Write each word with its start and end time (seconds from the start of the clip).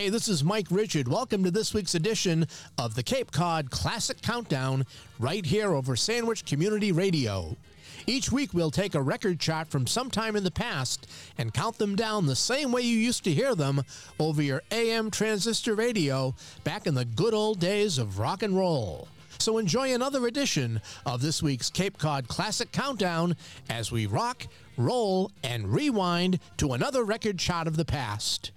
Hey, 0.00 0.08
this 0.08 0.28
is 0.28 0.42
Mike 0.42 0.68
Richard. 0.70 1.08
Welcome 1.08 1.44
to 1.44 1.50
this 1.50 1.74
week's 1.74 1.94
edition 1.94 2.46
of 2.78 2.94
the 2.94 3.02
Cape 3.02 3.32
Cod 3.32 3.70
Classic 3.70 4.22
Countdown 4.22 4.86
right 5.18 5.44
here 5.44 5.74
over 5.74 5.94
Sandwich 5.94 6.46
Community 6.46 6.90
Radio. 6.90 7.54
Each 8.06 8.32
week, 8.32 8.54
we'll 8.54 8.70
take 8.70 8.94
a 8.94 9.02
record 9.02 9.38
chart 9.38 9.68
from 9.68 9.86
sometime 9.86 10.36
in 10.36 10.44
the 10.44 10.50
past 10.50 11.06
and 11.36 11.52
count 11.52 11.76
them 11.76 11.96
down 11.96 12.24
the 12.24 12.34
same 12.34 12.72
way 12.72 12.80
you 12.80 12.96
used 12.96 13.24
to 13.24 13.30
hear 13.30 13.54
them 13.54 13.82
over 14.18 14.40
your 14.40 14.62
AM 14.70 15.10
transistor 15.10 15.74
radio 15.74 16.34
back 16.64 16.86
in 16.86 16.94
the 16.94 17.04
good 17.04 17.34
old 17.34 17.60
days 17.60 17.98
of 17.98 18.18
rock 18.18 18.42
and 18.42 18.56
roll. 18.56 19.06
So 19.38 19.58
enjoy 19.58 19.92
another 19.92 20.26
edition 20.26 20.80
of 21.04 21.20
this 21.20 21.42
week's 21.42 21.68
Cape 21.68 21.98
Cod 21.98 22.26
Classic 22.26 22.72
Countdown 22.72 23.36
as 23.68 23.92
we 23.92 24.06
rock, 24.06 24.46
roll, 24.78 25.30
and 25.44 25.68
rewind 25.70 26.40
to 26.56 26.72
another 26.72 27.04
record 27.04 27.38
chart 27.38 27.66
of 27.66 27.76
the 27.76 27.84
past. 27.84 28.52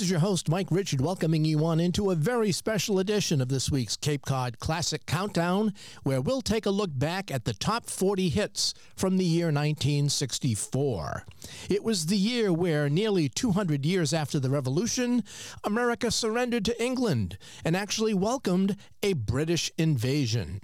This 0.00 0.06
is 0.06 0.12
your 0.12 0.20
host, 0.20 0.48
Mike 0.48 0.68
Richard, 0.70 1.02
welcoming 1.02 1.44
you 1.44 1.62
on 1.66 1.78
into 1.78 2.10
a 2.10 2.14
very 2.14 2.52
special 2.52 2.98
edition 3.00 3.42
of 3.42 3.50
this 3.50 3.70
week's 3.70 3.98
Cape 3.98 4.24
Cod 4.24 4.58
Classic 4.58 5.04
Countdown, 5.04 5.74
where 6.04 6.22
we'll 6.22 6.40
take 6.40 6.64
a 6.64 6.70
look 6.70 6.88
back 6.94 7.30
at 7.30 7.44
the 7.44 7.52
top 7.52 7.84
40 7.84 8.30
hits 8.30 8.72
from 8.96 9.18
the 9.18 9.26
year 9.26 9.48
1964. 9.48 11.26
It 11.68 11.84
was 11.84 12.06
the 12.06 12.16
year 12.16 12.50
where, 12.50 12.88
nearly 12.88 13.28
200 13.28 13.84
years 13.84 14.14
after 14.14 14.40
the 14.40 14.48
Revolution, 14.48 15.22
America 15.64 16.10
surrendered 16.10 16.64
to 16.64 16.82
England 16.82 17.36
and 17.62 17.76
actually 17.76 18.14
welcomed 18.14 18.78
a 19.02 19.12
British 19.12 19.70
invasion. 19.76 20.62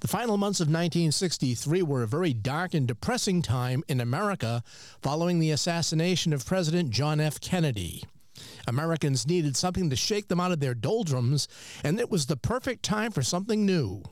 The 0.00 0.08
final 0.08 0.36
months 0.36 0.60
of 0.60 0.66
1963 0.66 1.80
were 1.80 2.02
a 2.02 2.06
very 2.06 2.34
dark 2.34 2.74
and 2.74 2.86
depressing 2.86 3.40
time 3.40 3.82
in 3.88 3.98
America 3.98 4.62
following 5.00 5.38
the 5.38 5.52
assassination 5.52 6.34
of 6.34 6.44
President 6.44 6.90
John 6.90 7.18
F. 7.18 7.40
Kennedy. 7.40 8.04
Americans 8.68 9.26
needed 9.26 9.56
something 9.56 9.90
to 9.90 9.96
shake 9.96 10.28
them 10.28 10.40
out 10.40 10.52
of 10.52 10.60
their 10.60 10.74
doldrums, 10.74 11.48
and 11.82 11.98
it 11.98 12.10
was 12.10 12.26
the 12.26 12.36
perfect 12.36 12.82
time 12.84 13.10
for 13.10 13.22
something 13.22 13.64
new. 13.64 14.02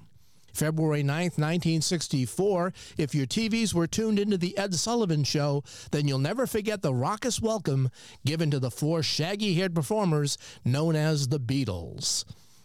February 0.56 1.02
9, 1.02 1.24
1964, 1.24 2.72
if 2.96 3.14
your 3.14 3.26
TVs 3.26 3.74
were 3.74 3.86
tuned 3.86 4.18
into 4.18 4.38
The 4.38 4.56
Ed 4.56 4.74
Sullivan 4.74 5.22
Show, 5.22 5.62
then 5.90 6.08
you'll 6.08 6.18
never 6.18 6.46
forget 6.46 6.80
the 6.80 6.94
raucous 6.94 7.42
welcome 7.42 7.90
given 8.24 8.50
to 8.50 8.58
the 8.58 8.70
four 8.70 9.02
shaggy 9.02 9.52
haired 9.52 9.74
performers 9.74 10.38
known 10.64 10.96
as 10.96 11.28
the 11.28 11.38
Beatles. 11.38 12.24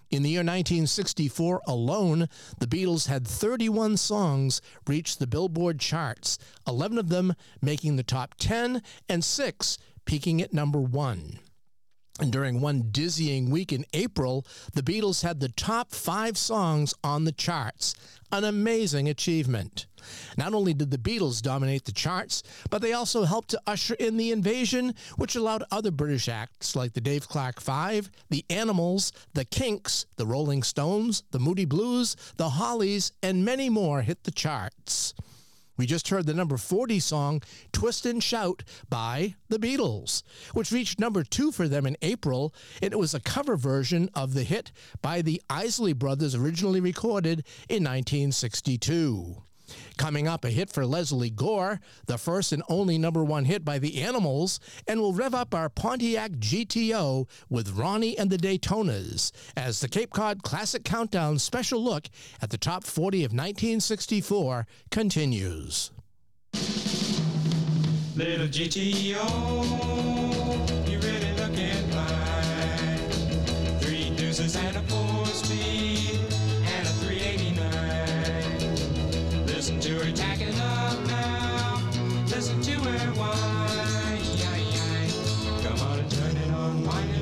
In 0.10 0.24
the 0.24 0.30
year 0.30 0.40
1964 0.40 1.62
alone, 1.68 2.28
the 2.60 2.68
Beatles 2.68 3.08
had 3.08 3.28
31 3.28 3.98
songs 3.98 4.62
reach 4.88 5.18
the 5.18 5.28
Billboard 5.28 5.80
charts, 5.80 6.38
11 6.68 6.98
of 6.98 7.10
them 7.10 7.34
making 7.62 7.98
the 7.98 8.04
top 8.04 8.36
10 8.38 8.82
and 9.10 9.24
6 9.24 9.78
peaking 10.06 10.42
at 10.42 10.54
number 10.54 10.80
1. 10.80 11.40
And 12.22 12.32
during 12.32 12.62
one 12.62 12.90
dizzying 12.92 13.50
week 13.50 13.74
in 13.74 13.84
April, 13.94 14.46
the 14.76 14.84
Beatles 14.84 15.24
had 15.24 15.40
the 15.40 15.50
top 15.50 15.92
five 15.92 16.38
songs 16.38 16.94
on 17.04 17.24
the 17.24 17.32
charts. 17.32 17.96
An 18.32 18.44
amazing 18.44 19.10
achievement. 19.10 19.88
Not 20.38 20.54
only 20.54 20.76
did 20.76 20.92
the 20.92 21.00
Beatles 21.00 21.42
dominate 21.42 21.86
the 21.86 21.92
charts, 21.92 22.44
but 22.70 22.84
they 22.84 22.94
also 22.94 23.24
helped 23.24 23.50
to 23.50 23.62
usher 23.66 23.96
in 23.96 24.18
the 24.18 24.32
invasion, 24.32 24.94
which 25.18 25.36
allowed 25.36 25.64
other 25.72 25.90
British 25.90 26.30
acts 26.30 26.76
like 26.76 26.94
the 26.94 27.02
Dave 27.02 27.28
Clark 27.28 27.60
Five, 27.60 28.12
the 28.30 28.46
Animals, 28.52 29.12
the 29.34 29.46
Kinks, 29.46 30.06
the 30.18 30.26
Rolling 30.28 30.62
Stones, 30.62 31.24
the 31.32 31.40
Moody 31.40 31.66
Blues, 31.66 32.16
the 32.38 32.50
Hollies, 32.50 33.14
and 33.24 33.44
many 33.44 33.68
more 33.68 34.04
hit 34.04 34.24
the 34.26 34.32
charts. 34.32 35.16
We 35.78 35.86
just 35.86 36.10
heard 36.10 36.26
the 36.26 36.34
number 36.34 36.58
40 36.58 37.00
song 37.00 37.42
Twist 37.72 38.06
and 38.06 38.22
Shout 38.24 38.64
by 38.90 39.36
the 39.50 39.58
Beatles, 39.58 40.24
which 40.54 40.72
reached 40.72 41.00
number 41.00 41.24
two 41.24 41.52
for 41.52 41.68
them 41.68 41.86
in 41.86 41.98
April, 42.02 42.54
and 42.82 42.94
it 42.94 43.00
was 43.00 43.14
a 43.14 43.20
cover 43.20 43.56
version 43.56 44.10
of 44.14 44.34
the 44.34 44.44
hit 44.44 44.72
by 45.02 45.22
the 45.22 45.42
Isley 45.50 45.94
Brothers 45.94 46.36
originally 46.36 46.80
recorded 46.82 47.46
in 47.70 47.84
1962. 47.84 49.44
Coming 49.98 50.28
up, 50.28 50.46
a 50.46 50.50
hit 50.50 50.70
for 50.70 50.86
Lesley 50.86 51.30
Gore, 51.30 51.80
the 52.08 52.18
first 52.18 52.52
and 52.52 52.64
only 52.70 52.98
number 52.98 53.24
one 53.24 53.46
hit 53.46 53.64
by 53.64 53.80
the 53.80 54.02
Animals, 54.02 54.60
and 54.88 55.00
we'll 55.00 55.14
rev 55.14 55.36
up 55.36 55.54
our 55.54 55.70
Pontiac 55.70 56.32
GTO 56.32 57.28
with 57.50 57.72
Ronnie 57.72 58.18
and 58.18 58.30
the 58.30 58.38
Daytonas 58.38 59.32
as 59.56 59.80
the 59.80 59.88
Cape 59.88 60.12
Cod 60.12 60.44
Classic 60.44 60.84
Countdown 60.84 61.40
special 61.40 61.84
look 61.84 62.08
at 62.42 62.50
the 62.50 62.58
top 62.58 62.84
40 62.84 63.20
of 63.24 63.32
1964 63.32 64.66
continues. 64.90 65.92
Little 68.16 68.48
GTO, 68.48 69.22
you 70.90 71.00
really 71.00 71.34
looking 71.38 71.90
fine. 71.92 73.80
Three 73.80 74.10
deuces 74.16 74.56
and 74.56 74.78
a 74.78 74.82
four. 74.82 75.21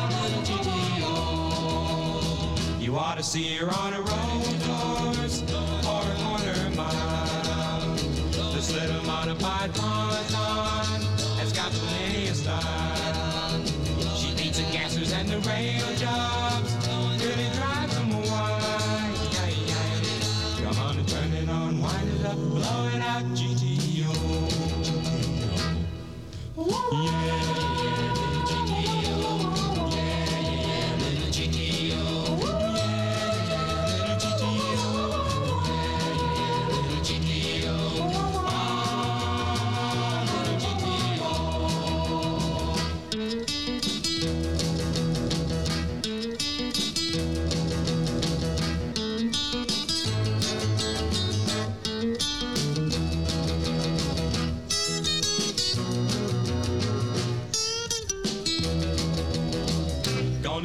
yeah, 0.00 0.22
little 0.22 0.42
GTO. 0.48 1.12
You 2.80 2.96
ought 2.96 3.18
to 3.18 3.22
see 3.22 3.56
her 3.56 3.68
on 3.68 3.92
a 3.92 4.00
road 4.00 4.62
horse 4.64 5.42
or 5.86 6.00
a 6.00 6.40
her 6.40 6.70
mile. 6.74 7.94
This 8.54 8.72
little 8.72 9.02
modified 9.04 9.76
farm. 9.76 10.07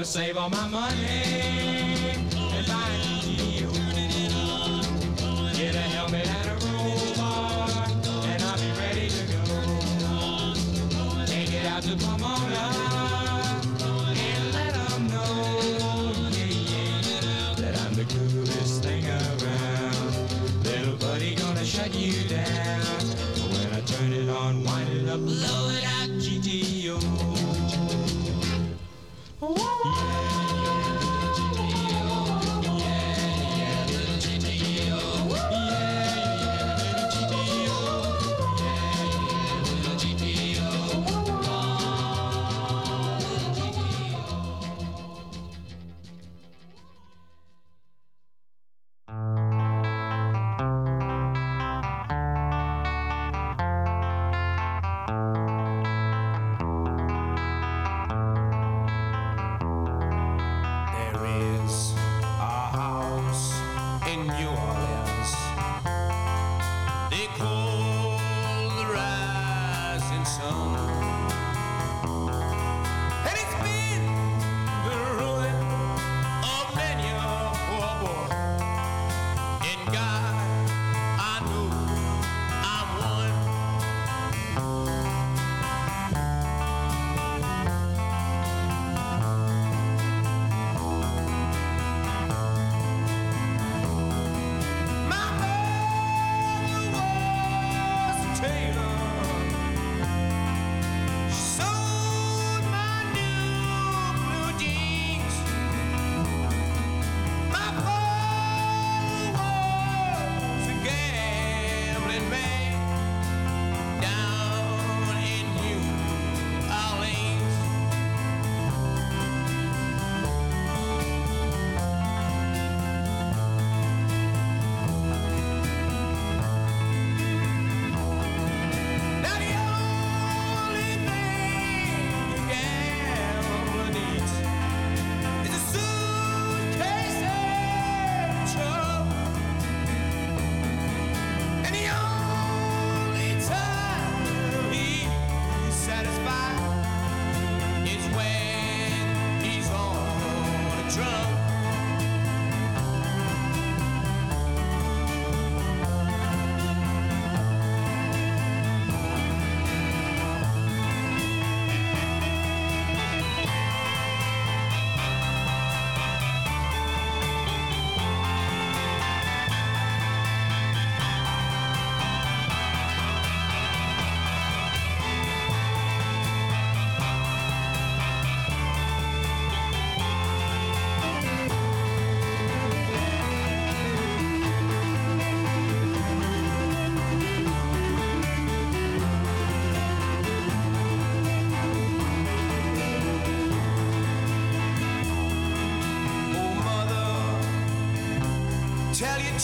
to 0.04 0.10
save 0.10 0.38
all 0.38 0.50
my 0.50 0.68
money. 0.68 1.23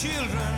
children. 0.02 0.49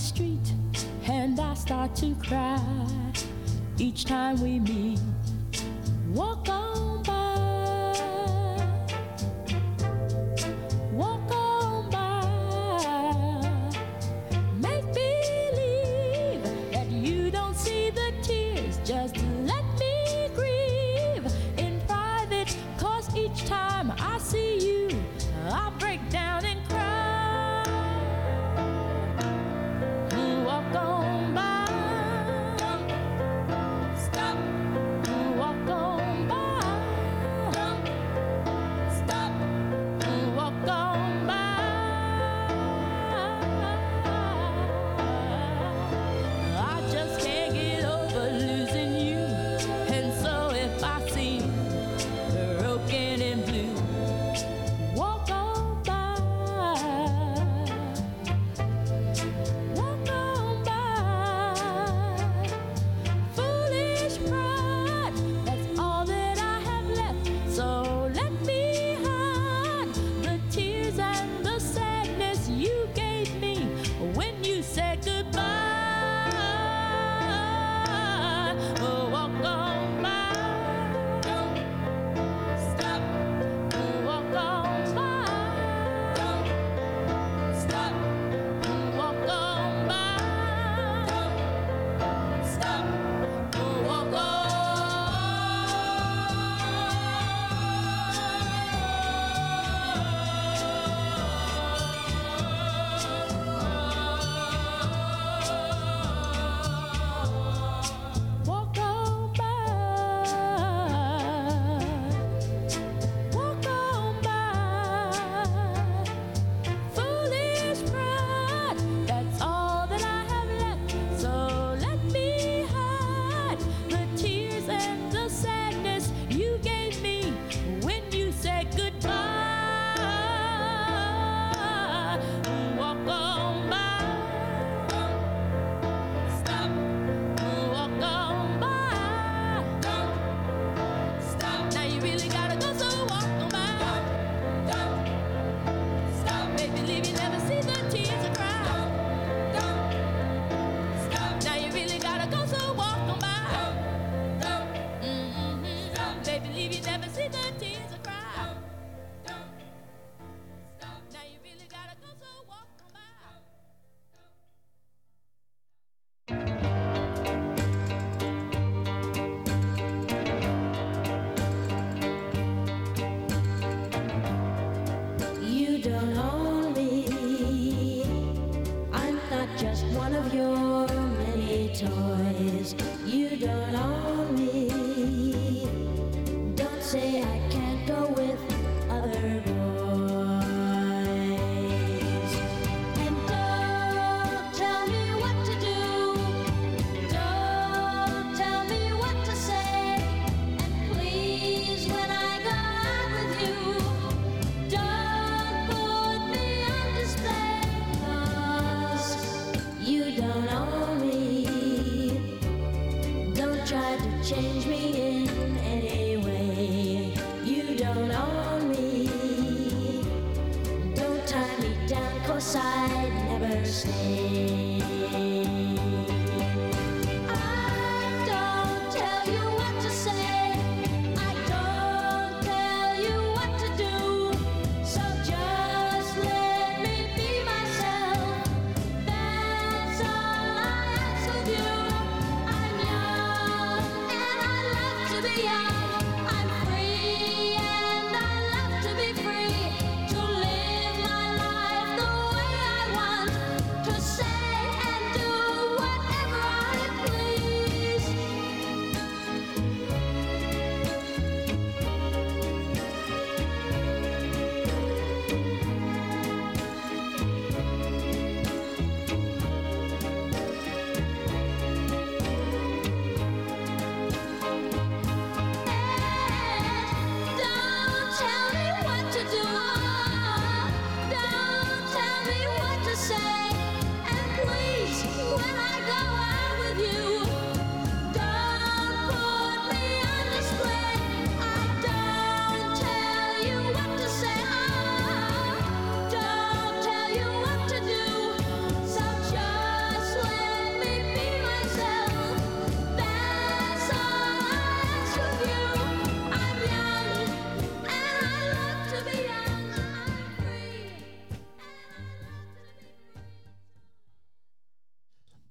street 0.00 0.54
and 1.06 1.38
I 1.38 1.52
start 1.54 1.94
to 1.96 2.14
cry 2.14 2.58
each 3.78 4.06
time 4.06 4.40
we 4.40 4.58
meet. 4.58 4.98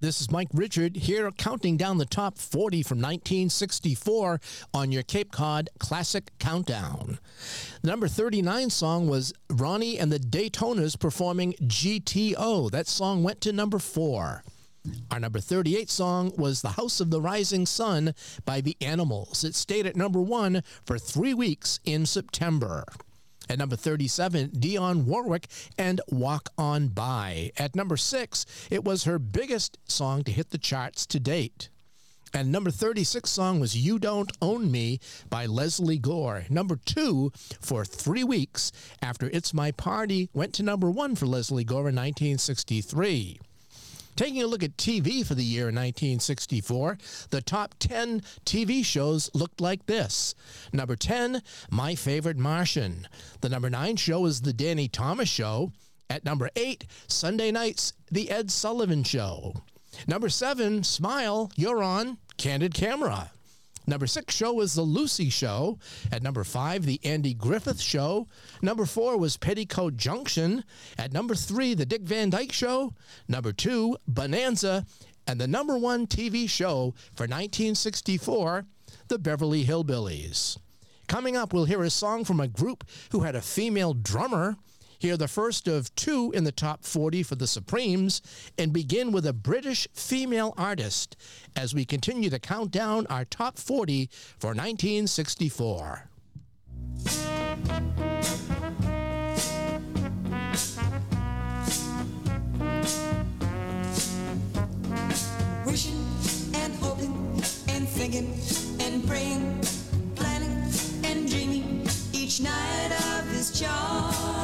This 0.10 0.22
is 0.22 0.32
Mike 0.32 0.50
Richard 0.56 0.96
here 0.96 1.30
counting 1.30 1.78
down 1.78 2.00
the 2.00 2.06
top 2.08 2.40
40 2.40 2.82
from 2.82 2.98
1964 2.98 4.42
on 4.74 4.92
your 4.92 5.04
Cape 5.04 5.32
Cod 5.32 5.70
Classic 5.78 6.32
Countdown. 6.40 7.20
The 7.84 7.90
number 7.90 8.08
39 8.08 8.72
song 8.72 9.08
was 9.08 9.34
Ronnie 9.52 10.00
and 10.00 10.12
the 10.12 10.18
Daytonas 10.18 11.00
performing 11.00 11.54
GTO. 11.62 12.72
That 12.72 12.88
song 12.88 13.22
went 13.22 13.40
to 13.42 13.54
number 13.54 13.78
4. 13.78 14.44
Our 15.12 15.20
number 15.20 15.40
38 15.40 15.92
song 15.92 16.32
was 16.36 16.64
The 16.64 16.70
House 16.70 17.00
of 17.00 17.12
the 17.12 17.22
Rising 17.22 17.68
Sun 17.68 18.16
by 18.46 18.62
The 18.62 18.78
Animals. 18.82 19.44
It 19.44 19.54
stayed 19.54 19.86
at 19.86 19.96
number 19.96 20.20
1 20.20 20.64
for 20.88 20.98
3 20.98 21.36
weeks 21.36 21.80
in 21.86 22.08
September. 22.08 22.84
At 23.50 23.58
number 23.58 23.76
37, 23.76 24.50
Dionne 24.52 25.06
Warwick 25.06 25.48
and 25.76 26.02
Walk 26.10 26.50
On 26.56 26.90
By. 26.90 27.52
At 27.58 27.76
number 27.76 27.98
6, 27.98 28.46
it 28.70 28.84
was 28.84 29.06
her 29.06 29.18
biggest 29.18 29.80
song 29.86 30.24
to 30.26 30.32
hit 30.32 30.52
the 30.52 30.60
charts 30.60 31.08
to 31.08 31.20
date. 31.20 31.70
And 32.32 32.52
number 32.52 32.70
36 32.70 33.28
song 33.28 33.60
was 33.60 33.76
You 33.76 33.98
Don't 33.98 34.32
Own 34.40 34.70
Me 34.70 35.00
by 35.32 35.48
Lesley 35.48 35.98
Gore. 35.98 36.46
Number 36.48 36.76
two 36.76 37.32
for 37.60 37.84
three 37.84 38.24
weeks 38.24 38.72
after 39.02 39.32
It's 39.32 39.52
My 39.52 39.72
Party 39.72 40.30
went 40.32 40.54
to 40.54 40.64
number 40.64 40.92
one 40.92 41.16
for 41.16 41.26
Lesley 41.26 41.64
Gore 41.64 41.90
in 41.90 41.96
1963. 41.96 43.40
Taking 44.20 44.44
a 44.44 44.48
look 44.48 44.64
at 44.64 44.76
TV 44.76 45.26
for 45.26 45.34
the 45.34 45.46
year 45.46 45.68
1964, 45.68 46.98
the 47.30 47.42
top 47.42 47.76
10 47.80 48.20
TV 48.46 48.84
shows 48.84 49.32
looked 49.34 49.62
like 49.62 49.86
this. 49.86 50.36
Number 50.74 50.98
10, 50.98 51.42
My 51.72 51.96
Favorite 51.96 52.36
Martian. 52.36 53.08
The 53.40 53.48
number 53.48 53.70
9 53.70 53.96
show 53.96 54.26
is 54.26 54.42
The 54.42 54.52
Danny 54.52 54.90
Thomas 54.90 55.30
Show. 55.30 55.72
At 56.10 56.26
number 56.26 56.50
8, 56.58 56.86
Sunday 57.08 57.50
nights, 57.50 57.94
The 58.12 58.30
Ed 58.30 58.52
Sullivan 58.52 59.06
Show. 59.06 59.54
Number 60.06 60.28
7, 60.28 60.84
Smile, 60.84 61.50
You're 61.56 61.82
On, 61.82 62.18
Candid 62.36 62.74
Camera. 62.74 63.32
Number 63.88 64.08
six 64.08 64.36
show 64.36 64.54
was 64.54 64.74
The 64.74 64.82
Lucy 64.82 65.30
Show. 65.30 65.80
At 66.12 66.22
number 66.22 66.44
five, 66.44 66.86
The 66.86 67.00
Andy 67.04 67.34
Griffith 67.34 67.82
Show. 67.82 68.28
Number 68.62 68.86
four 68.86 69.18
was 69.18 69.38
Petticoat 69.38 69.98
Junction. 69.98 70.64
At 70.98 71.14
number 71.14 71.36
three, 71.36 71.74
The 71.74 71.86
Dick 71.86 72.04
Van 72.04 72.30
Dyke 72.30 72.52
Show. 72.52 72.94
Number 73.28 73.52
two, 73.52 73.98
Bonanza. 74.08 74.86
And 75.26 75.40
the 75.40 75.48
number 75.48 75.78
one 75.78 76.08
TV 76.08 76.50
show 76.50 76.94
for 77.14 77.24
1964, 77.26 78.66
The 79.10 79.20
Beverly 79.20 79.66
Hillbillies. 79.66 80.58
Coming 81.08 81.36
up, 81.36 81.54
we'll 81.54 81.66
hear 81.66 81.84
a 81.84 81.90
song 81.90 82.24
from 82.24 82.40
a 82.40 82.48
group 82.48 82.84
who 83.12 83.22
had 83.22 83.36
a 83.36 83.42
female 83.42 83.94
drummer. 83.94 84.58
Hear 85.00 85.16
the 85.16 85.30
first 85.30 85.70
of 85.70 85.96
two 85.96 86.34
in 86.36 86.44
the 86.44 86.52
top 86.52 86.84
40 86.84 87.24
for 87.24 87.36
the 87.36 87.48
Supremes, 87.48 88.22
and 88.58 88.74
begin 88.74 89.14
with 89.14 89.26
a 89.26 89.32
British 89.32 89.88
female 89.94 90.54
artist 90.58 91.16
as 91.56 91.74
we 91.74 91.86
continue 91.86 92.30
to 92.30 92.38
count 92.38 92.72
down 92.72 93.08
our 93.08 93.24
top 93.24 93.58
40 93.58 94.10
for 94.38 94.50
1964. 94.50 96.10
wishing 105.66 106.04
and 106.56 106.76
hoping 106.76 107.14
and 107.70 107.88
thinking 107.88 108.34
and 108.82 109.08
praying, 109.08 109.62
planning 110.16 110.68
and 111.06 111.30
dreaming 111.30 111.88
each 112.12 112.42
night 112.42 112.92
of 112.92 113.30
his 113.30 113.58
charms 113.58 114.39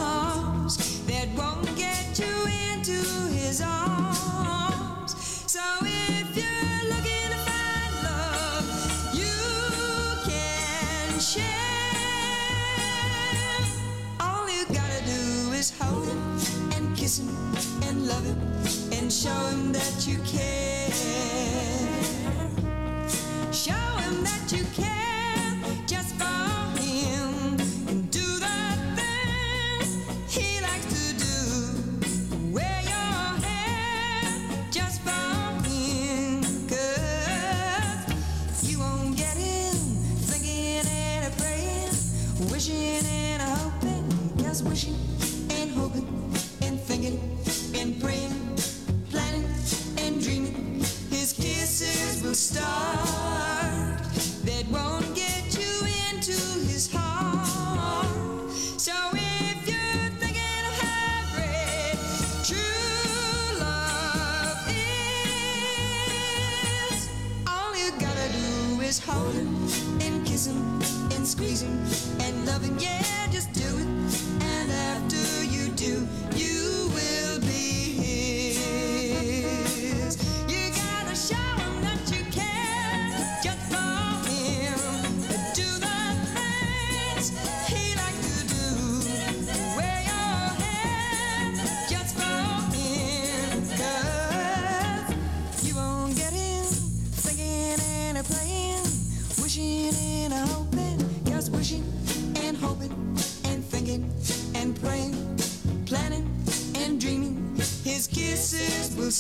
and 17.20 17.30
and 17.84 18.08
love 18.08 18.26
him 18.26 18.40
and 18.92 19.12
show 19.12 19.30
him 19.48 19.72
that 19.72 20.08
you 20.08 20.18
care. 20.26 20.75
Him. 72.62 72.78
Yeah, 72.80 73.05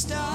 kisses 0.07 0.34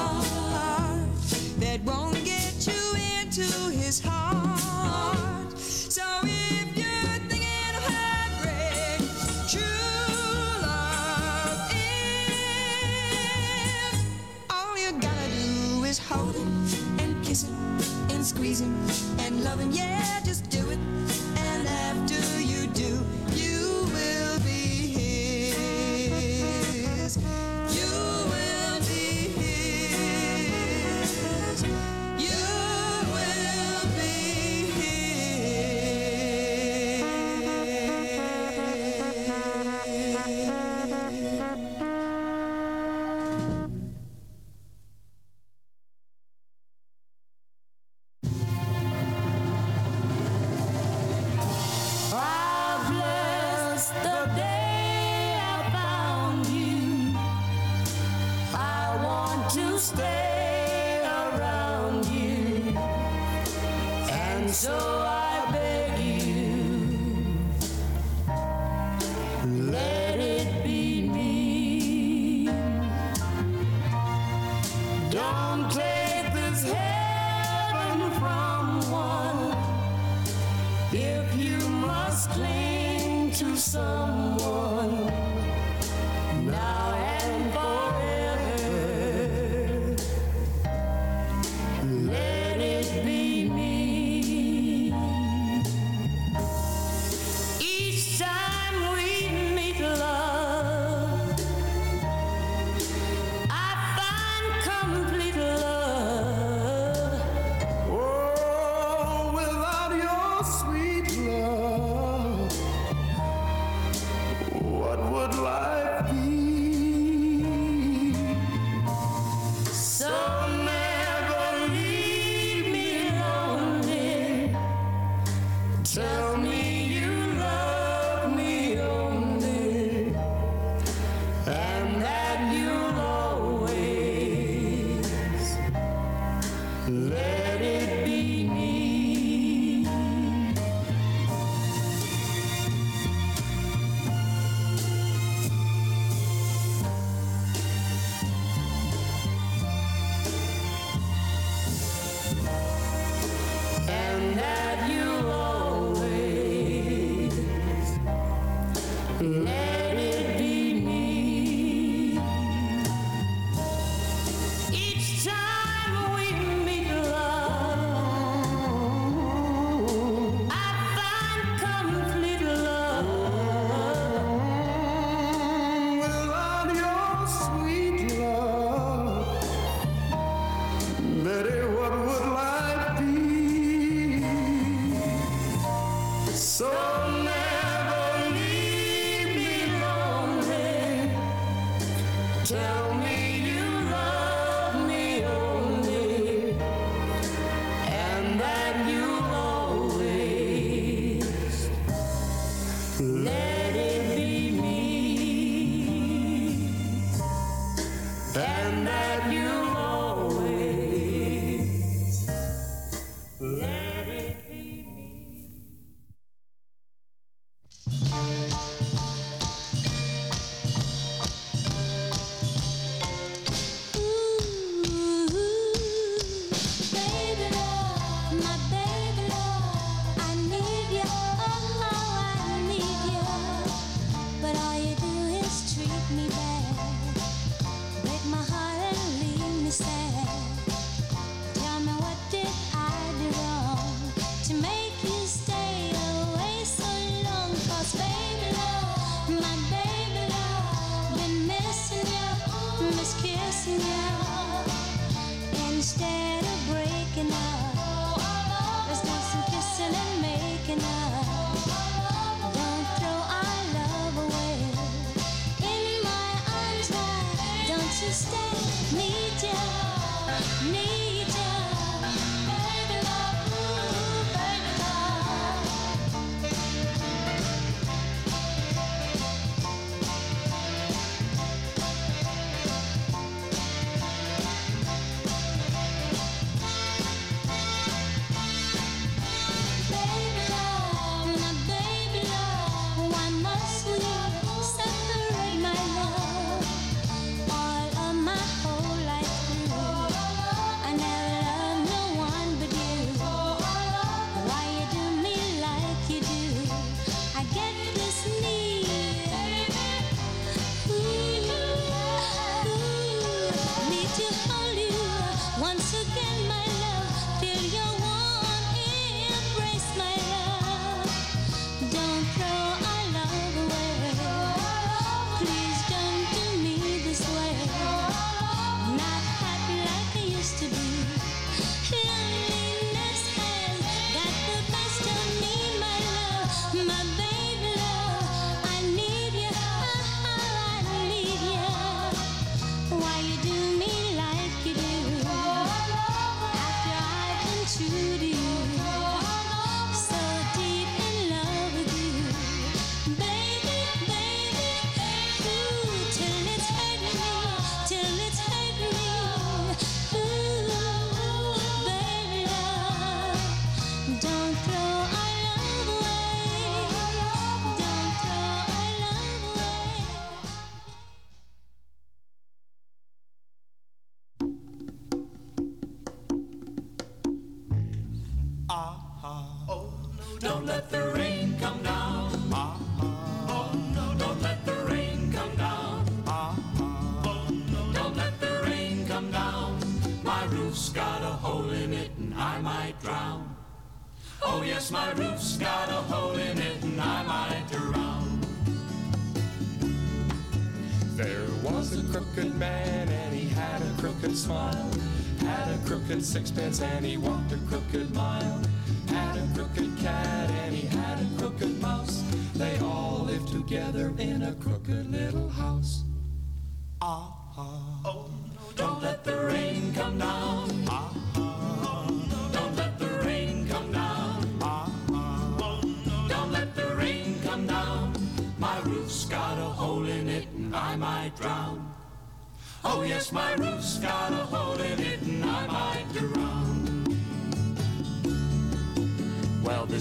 sixpence 406.23 406.81
and 406.81 407.05
he 407.05 407.17
walked 407.17 407.53
a 407.53 407.57
crooked 407.69 408.15
mile. 408.15 408.70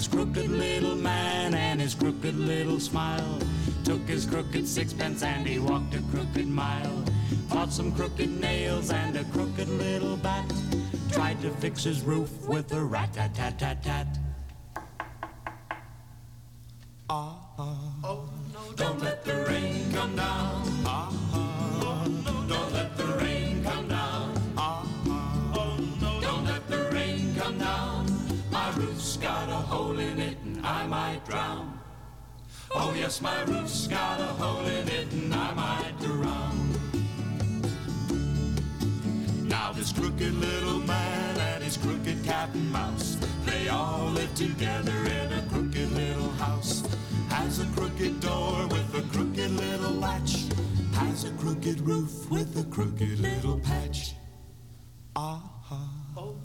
his 0.00 0.08
crooked 0.08 0.48
little 0.48 0.96
man 0.96 1.52
and 1.52 1.78
his 1.78 1.94
crooked 1.94 2.34
little 2.34 2.80
smile. 2.80 3.38
Took 3.84 4.00
his 4.08 4.24
crooked 4.24 4.66
sixpence 4.66 5.22
and 5.22 5.46
he 5.46 5.58
walked 5.58 5.94
a 5.94 6.00
crooked 6.10 6.48
mile. 6.48 7.04
Bought 7.50 7.70
some 7.70 7.92
crooked 7.92 8.30
nails 8.40 8.90
and 8.90 9.14
a 9.18 9.24
crooked 9.24 9.68
little 9.68 10.16
bat. 10.16 10.50
Tried 11.12 11.42
to 11.42 11.50
fix 11.50 11.84
his 11.84 12.00
roof 12.00 12.30
with 12.48 12.72
a 12.72 12.82
rat-tat-tat-tat-tat. 12.82 14.29
my 33.20 33.42
roof's 33.42 33.86
got 33.86 34.20
a 34.20 34.24
hole 34.24 34.66
in 34.66 34.88
it 34.88 35.12
and 35.12 35.34
I 35.34 35.54
might 35.54 35.94
drown. 36.00 36.56
Now 39.46 39.72
this 39.72 39.92
crooked 39.92 40.34
little 40.34 40.80
man 40.80 41.36
and 41.38 41.62
his 41.62 41.76
crooked 41.76 42.24
cat 42.24 42.50
and 42.54 42.72
mouse, 42.72 43.16
they 43.44 43.68
all 43.68 44.06
live 44.10 44.34
together 44.34 44.96
in 45.04 45.32
a 45.32 45.42
crooked 45.50 45.92
little 45.92 46.30
house. 46.32 46.82
Has 47.28 47.60
a 47.60 47.66
crooked 47.76 48.20
door 48.20 48.66
with 48.68 48.94
a 48.94 49.02
crooked 49.12 49.50
little 49.50 49.92
latch. 49.92 50.46
Has 50.94 51.24
a 51.24 51.30
crooked 51.32 51.80
roof 51.80 52.30
with 52.30 52.56
a 52.58 52.64
crooked 52.64 53.18
little 53.20 53.58
patch. 53.60 54.14
Ah 55.16 55.42
ha. 55.62 55.88
Oh. 56.16 56.36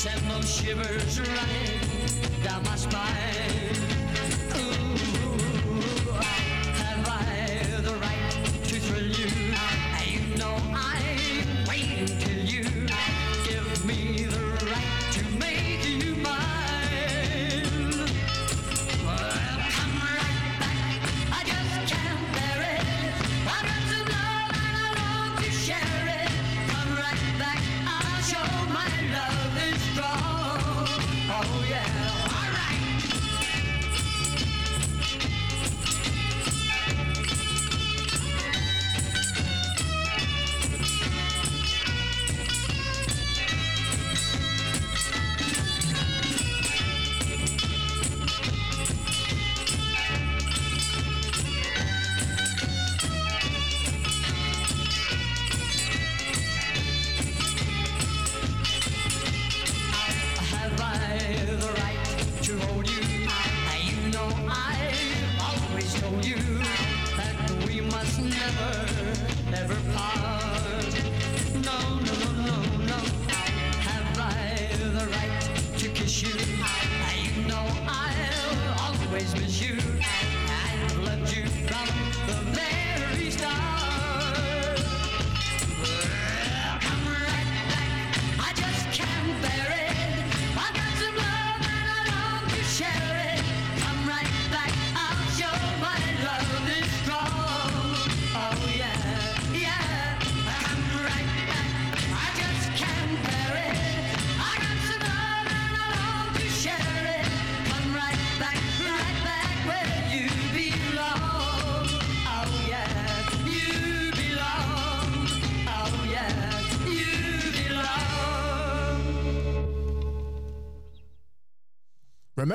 Send 0.00 0.30
those 0.30 0.50
shivers 0.50 1.20
running 1.20 2.42
down 2.42 2.62
my 2.64 2.74
spine. 2.74 3.89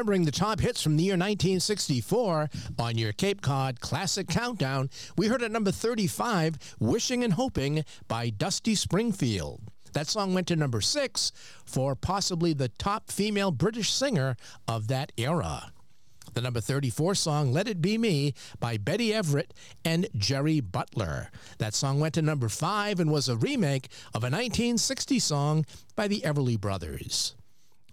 Remembering 0.05 0.25
the 0.25 0.31
top 0.31 0.59
hits 0.59 0.83
from 0.83 0.97
the 0.97 1.03
year 1.03 1.13
1964 1.13 2.47
on 2.77 2.95
your 2.95 3.11
Cape 3.11 3.41
Cod 3.41 3.79
Classic 3.79 4.27
Countdown, 4.27 4.91
we 5.17 5.25
heard 5.25 5.41
at 5.41 5.51
number 5.51 5.71
35, 5.71 6.75
Wishing 6.79 7.23
and 7.23 7.33
Hoping 7.33 7.83
by 8.07 8.29
Dusty 8.29 8.75
Springfield. 8.75 9.61
That 9.93 10.05
song 10.05 10.35
went 10.35 10.45
to 10.49 10.55
number 10.55 10.79
six 10.79 11.31
for 11.65 11.95
possibly 11.95 12.53
the 12.53 12.69
top 12.69 13.09
female 13.09 13.49
British 13.49 13.91
singer 13.91 14.37
of 14.67 14.89
that 14.89 15.11
era. 15.17 15.71
The 16.35 16.41
number 16.41 16.61
34 16.61 17.15
song, 17.15 17.51
Let 17.51 17.67
It 17.67 17.81
Be 17.81 17.97
Me, 17.97 18.35
by 18.59 18.77
Betty 18.77 19.11
Everett 19.11 19.55
and 19.83 20.07
Jerry 20.15 20.59
Butler. 20.59 21.31
That 21.57 21.73
song 21.73 21.99
went 21.99 22.13
to 22.13 22.21
number 22.21 22.47
five 22.47 22.99
and 22.99 23.11
was 23.11 23.27
a 23.27 23.37
remake 23.37 23.87
of 24.13 24.21
a 24.21 24.29
1960 24.29 25.17
song 25.17 25.65
by 25.95 26.07
the 26.07 26.21
Everly 26.21 26.61
Brothers. 26.61 27.33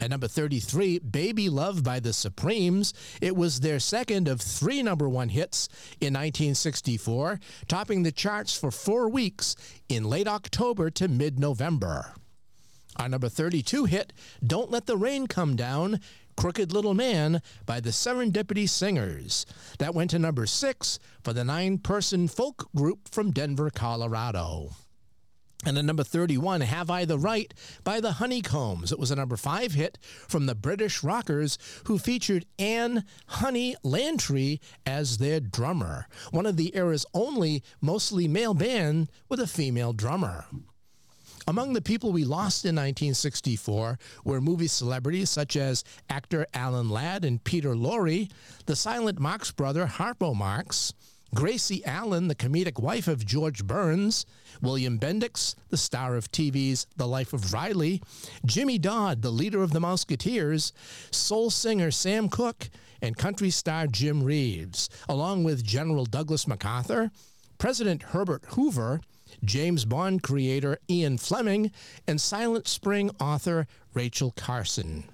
At 0.02 0.10
number 0.10 0.26
33, 0.26 0.98
Baby 0.98 1.48
Love 1.48 1.84
by 1.84 2.00
the 2.00 2.12
Supremes. 2.12 2.92
It 3.20 3.36
was 3.36 3.60
their 3.60 3.78
second 3.78 4.26
of 4.26 4.40
three 4.40 4.82
number 4.82 5.08
one 5.08 5.28
hits 5.28 5.68
in 6.00 6.14
1964, 6.14 7.38
topping 7.68 8.02
the 8.02 8.10
charts 8.10 8.58
for 8.58 8.72
four 8.72 9.08
weeks 9.08 9.54
in 9.88 10.02
late 10.02 10.26
October 10.26 10.90
to 10.90 11.06
mid 11.06 11.38
November. 11.38 12.14
Our 12.96 13.08
number 13.08 13.28
32 13.28 13.84
hit, 13.84 14.12
Don't 14.44 14.72
Let 14.72 14.86
the 14.86 14.96
Rain 14.96 15.28
Come 15.28 15.54
Down, 15.54 16.00
Crooked 16.36 16.72
Little 16.72 16.94
Man 16.94 17.40
by 17.64 17.78
the 17.78 17.90
Serendipity 17.90 18.68
Singers. 18.68 19.46
That 19.78 19.94
went 19.94 20.10
to 20.10 20.18
number 20.18 20.46
six 20.46 20.98
for 21.22 21.32
the 21.32 21.44
nine 21.44 21.78
person 21.78 22.26
folk 22.26 22.68
group 22.74 23.08
from 23.08 23.30
Denver, 23.30 23.70
Colorado. 23.70 24.70
And 25.64 25.78
at 25.78 25.84
number 25.84 26.02
31, 26.02 26.62
Have 26.62 26.90
I 26.90 27.04
the 27.04 27.18
Right 27.18 27.54
by 27.84 28.00
the 28.00 28.12
Honeycombs. 28.12 28.90
It 28.90 28.98
was 28.98 29.12
a 29.12 29.16
number 29.16 29.36
five 29.36 29.72
hit 29.72 29.96
from 30.02 30.46
the 30.46 30.56
British 30.56 31.04
rockers 31.04 31.56
who 31.84 31.98
featured 31.98 32.46
Anne 32.58 33.04
Honey 33.26 33.76
Lantree 33.84 34.58
as 34.84 35.18
their 35.18 35.38
drummer, 35.38 36.08
one 36.32 36.46
of 36.46 36.56
the 36.56 36.74
era's 36.74 37.06
only 37.14 37.62
mostly 37.80 38.26
male 38.26 38.54
band 38.54 39.08
with 39.28 39.38
a 39.38 39.46
female 39.46 39.92
drummer. 39.92 40.46
Among 41.46 41.72
the 41.72 41.82
people 41.82 42.12
we 42.12 42.24
lost 42.24 42.64
in 42.64 42.76
1964 42.76 43.98
were 44.24 44.40
movie 44.40 44.68
celebrities 44.68 45.30
such 45.30 45.56
as 45.56 45.82
actor 46.08 46.46
Alan 46.54 46.88
Ladd 46.88 47.24
and 47.24 47.42
Peter 47.42 47.74
Lorre, 47.74 48.30
the 48.66 48.76
silent 48.76 49.18
Marx 49.18 49.50
brother 49.50 49.86
Harpo 49.86 50.34
Marx, 50.36 50.92
Gracie 51.34 51.84
Allen, 51.84 52.28
the 52.28 52.34
comedic 52.34 52.80
wife 52.80 53.08
of 53.08 53.24
George 53.24 53.64
Burns, 53.64 54.26
William 54.62 54.98
Bendix, 54.98 55.56
the 55.70 55.76
star 55.76 56.14
of 56.14 56.30
TV's 56.30 56.86
The 56.96 57.06
Life 57.06 57.32
of 57.32 57.52
Riley, 57.52 58.00
Jimmy 58.46 58.78
Dodd, 58.78 59.20
the 59.20 59.30
leader 59.30 59.62
of 59.62 59.72
the 59.72 59.80
Mouseketeers, 59.80 60.72
soul 61.10 61.50
singer 61.50 61.90
Sam 61.90 62.28
Cooke, 62.28 62.70
and 63.02 63.16
country 63.16 63.50
star 63.50 63.88
Jim 63.88 64.22
Reeves, 64.22 64.88
along 65.08 65.42
with 65.42 65.64
General 65.64 66.04
Douglas 66.04 66.46
MacArthur, 66.46 67.10
President 67.58 68.02
Herbert 68.02 68.44
Hoover, 68.50 69.00
James 69.44 69.84
Bond 69.84 70.22
creator 70.22 70.78
Ian 70.88 71.18
Fleming, 71.18 71.72
and 72.06 72.20
Silent 72.20 72.68
Spring 72.68 73.10
author 73.20 73.66
Rachel 73.94 74.32
Carson. 74.36 75.04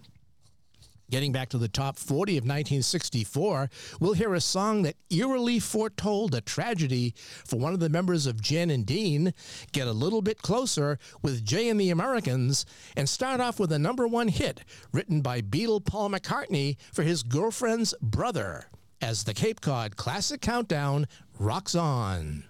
Getting 1.11 1.33
back 1.33 1.49
to 1.51 1.59
the 1.59 1.69
top 1.69 1.97
40 1.97 2.33
of 2.33 2.45
1964, 2.45 3.71
we'll 3.99 4.13
hear 4.13 4.35
a 4.35 4.43
song 4.43 4.83
that 4.83 4.97
eerily 5.09 5.59
foretold 5.59 6.35
a 6.35 6.43
tragedy 6.43 7.15
for 7.17 7.59
one 7.59 7.73
of 7.73 7.81
the 7.81 7.89
members 7.89 8.27
of 8.27 8.43
Jan 8.43 8.69
and 8.69 8.85
Dean, 8.85 9.33
get 9.73 9.89
a 9.89 9.93
little 9.93 10.21
bit 10.21 10.43
closer 10.43 10.99
with 11.23 11.47
Jay 11.47 11.71
and 11.71 11.81
the 11.81 11.89
Americans, 11.89 12.67
and 12.95 13.09
start 13.09 13.41
off 13.41 13.59
with 13.59 13.73
a 13.73 13.79
number 13.79 14.07
one 14.07 14.29
hit 14.29 14.61
written 14.93 15.23
by 15.23 15.41
Beatle 15.41 15.83
Paul 15.83 16.11
McCartney 16.11 16.77
for 16.93 17.05
his 17.05 17.23
girlfriend's 17.23 17.95
brother 18.03 18.67
as 19.01 19.25
the 19.25 19.33
Cape 19.33 19.63
Cod 19.63 19.97
Classic 19.97 20.43
Countdown 20.43 21.07
rocks 21.39 21.75
on. 21.75 22.45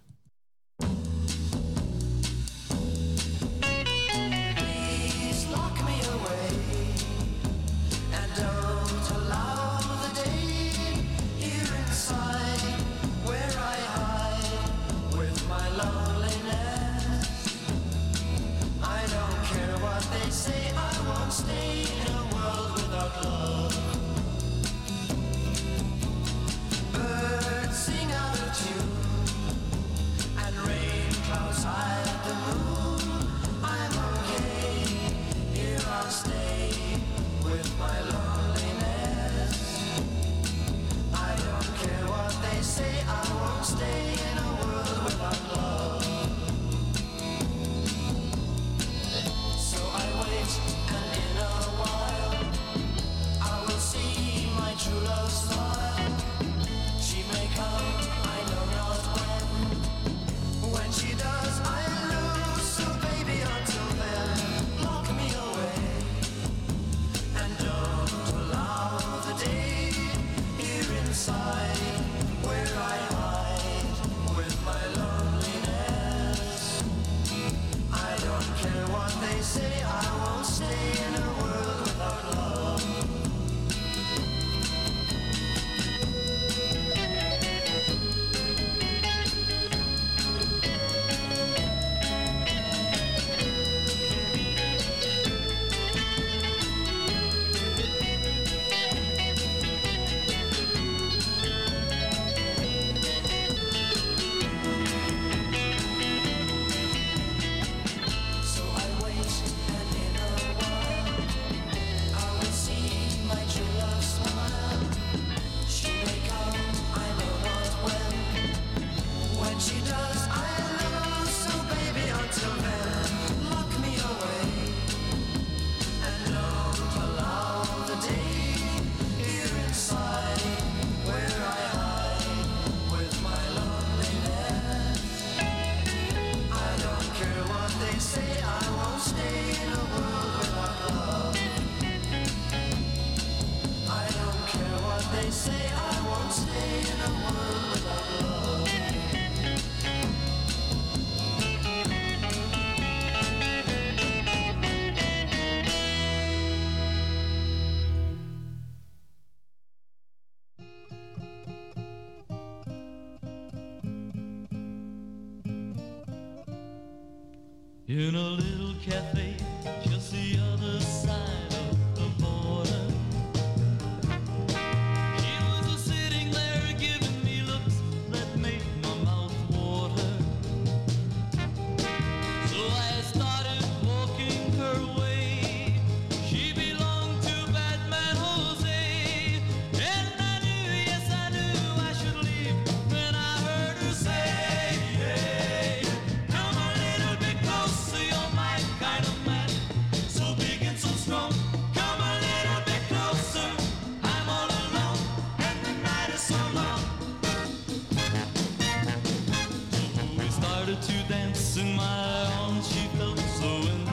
to 210.83 211.09
dance 211.09 211.57
in 211.57 211.75
my 211.75 212.31
arms. 212.41 212.69
She 212.69 212.87
felt 212.99 213.19
so 213.19 213.47
in 213.47 213.88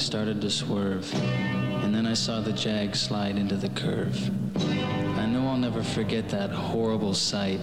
started 0.00 0.40
to 0.40 0.50
swerve, 0.50 1.12
and 1.84 1.94
then 1.94 2.06
I 2.06 2.14
saw 2.14 2.40
the 2.40 2.52
jag 2.52 2.96
slide 2.96 3.36
into 3.36 3.54
the 3.54 3.68
curve. 3.68 4.16
I 5.18 5.26
know 5.26 5.46
I'll 5.46 5.58
never 5.58 5.82
forget 5.82 6.28
that 6.30 6.50
horrible 6.50 7.12
sight. 7.12 7.60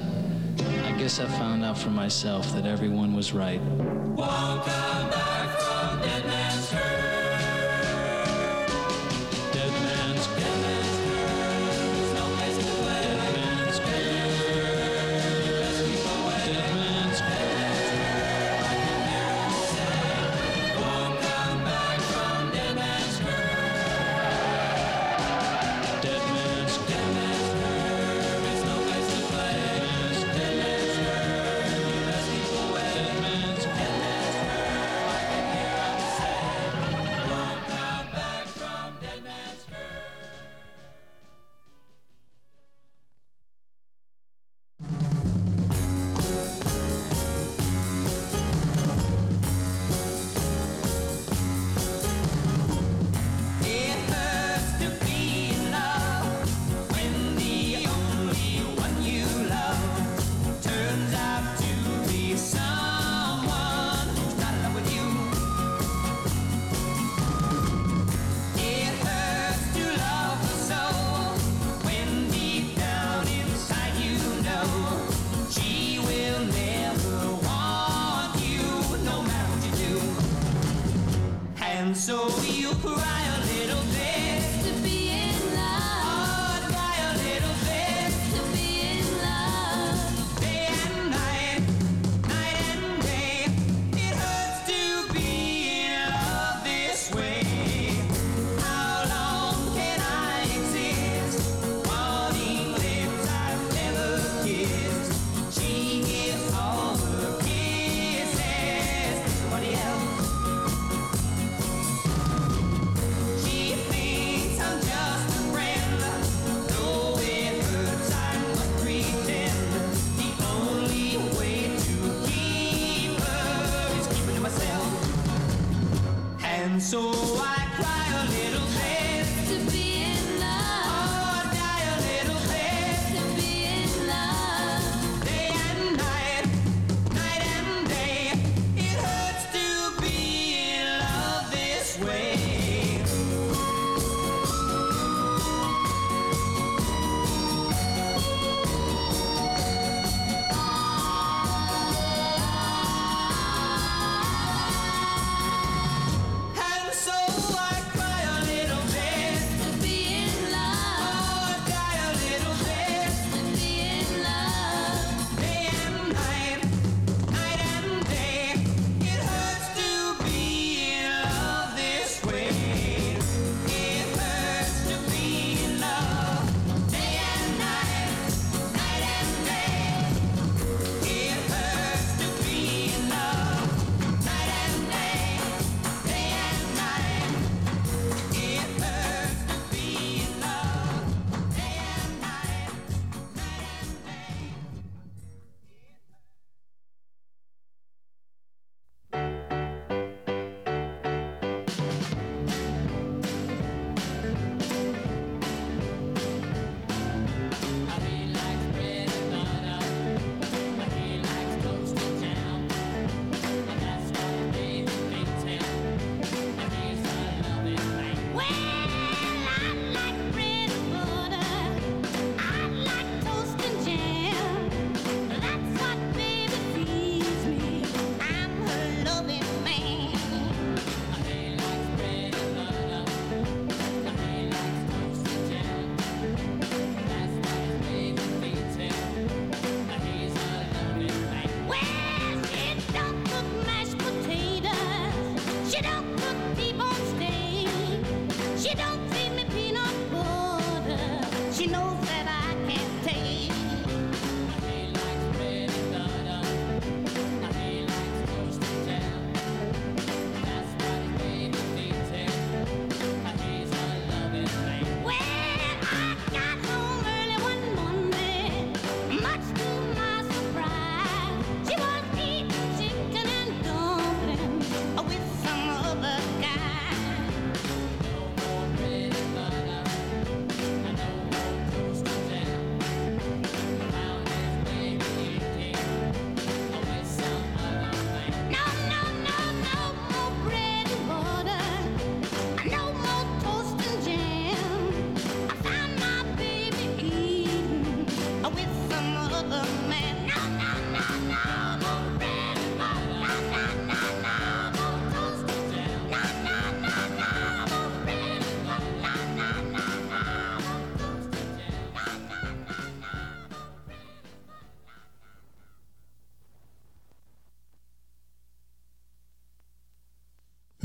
I 0.86 0.92
guess 1.00 1.20
I 1.20 1.26
found 1.26 1.66
out 1.66 1.78
for 1.78 1.90
myself 1.90 2.54
that 2.54 2.66
everyone 2.66 3.16
was 3.16 3.34
right. 3.34 3.60
Whoa. 3.60 4.47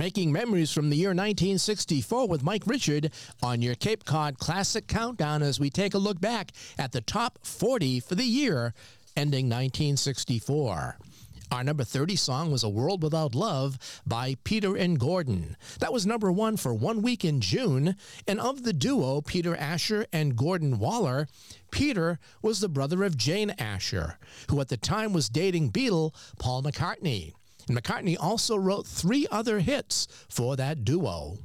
making 0.02 0.32
memories 0.32 0.72
from 0.72 0.90
the 0.90 0.96
year 0.96 1.10
1964 1.10 2.26
with 2.26 2.42
Mike 2.42 2.64
Richard 2.66 3.12
on 3.40 3.62
your 3.62 3.76
Cape 3.76 4.04
Cod 4.04 4.36
Classic 4.36 4.88
Countdown 4.88 5.44
as 5.44 5.60
we 5.60 5.70
take 5.70 5.94
a 5.94 5.98
look 5.98 6.20
back 6.20 6.50
at 6.76 6.90
the 6.90 7.00
top 7.00 7.38
40 7.44 8.00
for 8.00 8.16
the 8.16 8.24
year 8.24 8.74
ending 9.16 9.44
1964. 9.44 10.96
Our 11.52 11.62
number 11.62 11.84
30 11.84 12.16
song 12.16 12.50
was 12.50 12.64
A 12.64 12.68
World 12.68 13.00
Without 13.04 13.36
Love 13.36 13.78
by 14.04 14.34
Peter 14.42 14.76
and 14.76 14.98
Gordon. 14.98 15.56
That 15.78 15.92
was 15.92 16.04
number 16.04 16.32
one 16.32 16.56
for 16.56 16.74
one 16.74 17.00
week 17.00 17.24
in 17.24 17.40
June, 17.40 17.94
and 18.26 18.40
of 18.40 18.64
the 18.64 18.72
duo, 18.72 19.20
Peter 19.20 19.54
Asher 19.54 20.06
and 20.12 20.34
Gordon 20.34 20.80
Waller, 20.80 21.28
Peter 21.70 22.18
was 22.42 22.58
the 22.58 22.68
brother 22.68 23.04
of 23.04 23.16
Jane 23.16 23.50
Asher, 23.50 24.18
who 24.50 24.60
at 24.60 24.68
the 24.68 24.76
time 24.76 25.12
was 25.12 25.28
dating 25.28 25.70
Beatle 25.70 26.12
Paul 26.40 26.64
McCartney. 26.64 27.34
And 27.68 27.76
McCartney 27.76 28.16
also 28.18 28.56
wrote 28.56 28.86
three 28.86 29.26
other 29.30 29.60
hits 29.60 30.08
for 30.28 30.56
that 30.56 30.84
duo. 30.84 31.38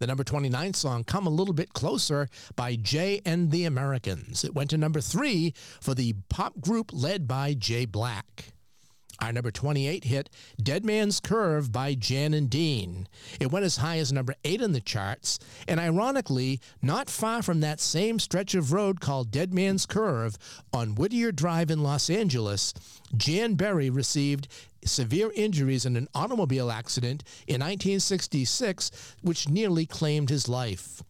The 0.00 0.06
number 0.06 0.24
29 0.24 0.74
song, 0.74 1.04
Come 1.04 1.26
a 1.26 1.30
Little 1.30 1.54
Bit 1.54 1.72
Closer, 1.72 2.28
by 2.56 2.76
Jay 2.76 3.20
and 3.24 3.50
the 3.50 3.64
Americans. 3.64 4.44
It 4.44 4.54
went 4.54 4.70
to 4.70 4.76
number 4.76 5.00
three 5.00 5.54
for 5.80 5.94
the 5.94 6.14
pop 6.28 6.60
group 6.60 6.90
led 6.92 7.28
by 7.28 7.54
Jay 7.54 7.86
Black. 7.86 8.52
Our 9.20 9.32
number 9.32 9.52
28 9.52 10.04
hit, 10.04 10.28
Dead 10.60 10.84
Man's 10.84 11.20
Curve 11.20 11.70
by 11.70 11.94
Jan 11.94 12.34
and 12.34 12.50
Dean. 12.50 13.06
It 13.40 13.52
went 13.52 13.64
as 13.64 13.76
high 13.76 13.98
as 13.98 14.12
number 14.12 14.34
8 14.44 14.60
in 14.60 14.72
the 14.72 14.80
charts, 14.80 15.38
and 15.68 15.78
ironically, 15.78 16.60
not 16.82 17.08
far 17.08 17.40
from 17.42 17.60
that 17.60 17.80
same 17.80 18.18
stretch 18.18 18.54
of 18.54 18.72
road 18.72 19.00
called 19.00 19.30
Dead 19.30 19.54
Man's 19.54 19.86
Curve 19.86 20.36
on 20.72 20.96
Whittier 20.96 21.30
Drive 21.30 21.70
in 21.70 21.82
Los 21.82 22.10
Angeles, 22.10 22.74
Jan 23.16 23.54
Berry 23.54 23.88
received 23.88 24.48
severe 24.84 25.32
injuries 25.34 25.86
in 25.86 25.96
an 25.96 26.08
automobile 26.14 26.70
accident 26.70 27.22
in 27.46 27.60
1966, 27.60 28.90
which 29.22 29.48
nearly 29.48 29.86
claimed 29.86 30.30
his 30.30 30.48
life. 30.48 31.02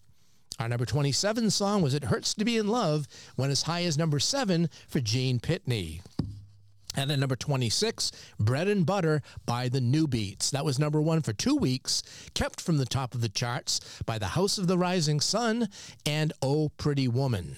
Our 0.61 0.68
number 0.68 0.87
27 0.87 1.51
song 1.51 1.83
was 1.83 1.95
It 1.95 2.05
Hurts 2.05 2.33
to 2.35 2.45
Be 2.45 2.57
in 2.57 2.68
Love, 2.68 3.09
went 3.37 3.51
as 3.51 3.62
high 3.62 3.83
as 3.85 3.99
number 3.99 4.20
7 4.20 4.68
for 4.89 5.01
Gene 5.01 5.41
Pitney. 5.41 6.01
And 6.97 7.11
at 7.11 7.18
number 7.18 7.35
26, 7.35 8.12
Bread 8.39 8.68
and 8.68 8.87
Butter 8.87 9.20
by 9.45 9.68
the 9.68 9.81
Newbeats. 9.81 10.51
That 10.51 10.64
was 10.64 10.79
number 10.79 11.01
one 11.01 11.22
for 11.22 11.33
two 11.33 11.57
weeks, 11.57 12.05
kept 12.35 12.61
from 12.61 12.77
the 12.77 12.87
top 12.87 13.14
of 13.14 13.20
the 13.20 13.29
charts 13.29 13.81
by 14.07 14.18
The 14.18 14.29
House 14.29 14.59
of 14.59 14.68
the 14.68 14.79
Rising 14.79 15.20
Sun 15.20 15.68
and 16.07 16.33
Oh 16.41 16.68
Pretty 16.77 17.09
Woman. 17.09 17.57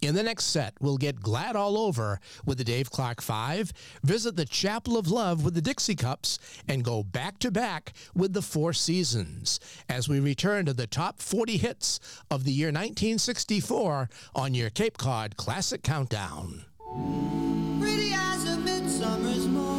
In 0.00 0.14
the 0.14 0.22
next 0.22 0.44
set, 0.46 0.74
we'll 0.80 0.96
get 0.96 1.20
Glad 1.20 1.56
All 1.56 1.76
Over 1.76 2.20
with 2.44 2.58
the 2.58 2.64
Dave 2.64 2.90
Clark 2.90 3.20
Five, 3.20 3.72
visit 4.02 4.36
the 4.36 4.44
Chapel 4.44 4.96
of 4.96 5.10
Love 5.10 5.44
with 5.44 5.54
the 5.54 5.60
Dixie 5.60 5.96
Cups, 5.96 6.38
and 6.68 6.84
go 6.84 7.02
back 7.02 7.38
to 7.40 7.50
back 7.50 7.92
with 8.14 8.32
the 8.32 8.42
Four 8.42 8.72
Seasons 8.72 9.58
as 9.88 10.08
we 10.08 10.20
return 10.20 10.66
to 10.66 10.72
the 10.72 10.86
top 10.86 11.20
40 11.20 11.56
hits 11.56 11.98
of 12.30 12.44
the 12.44 12.52
year 12.52 12.68
1964 12.68 14.08
on 14.34 14.54
your 14.54 14.70
Cape 14.70 14.98
Cod 14.98 15.36
Classic 15.36 15.82
Countdown. 15.82 16.64
Pretty 17.80 18.12
as 18.12 18.44
a 18.48 18.56
midsummer's 18.58 19.46
morn, 19.48 19.77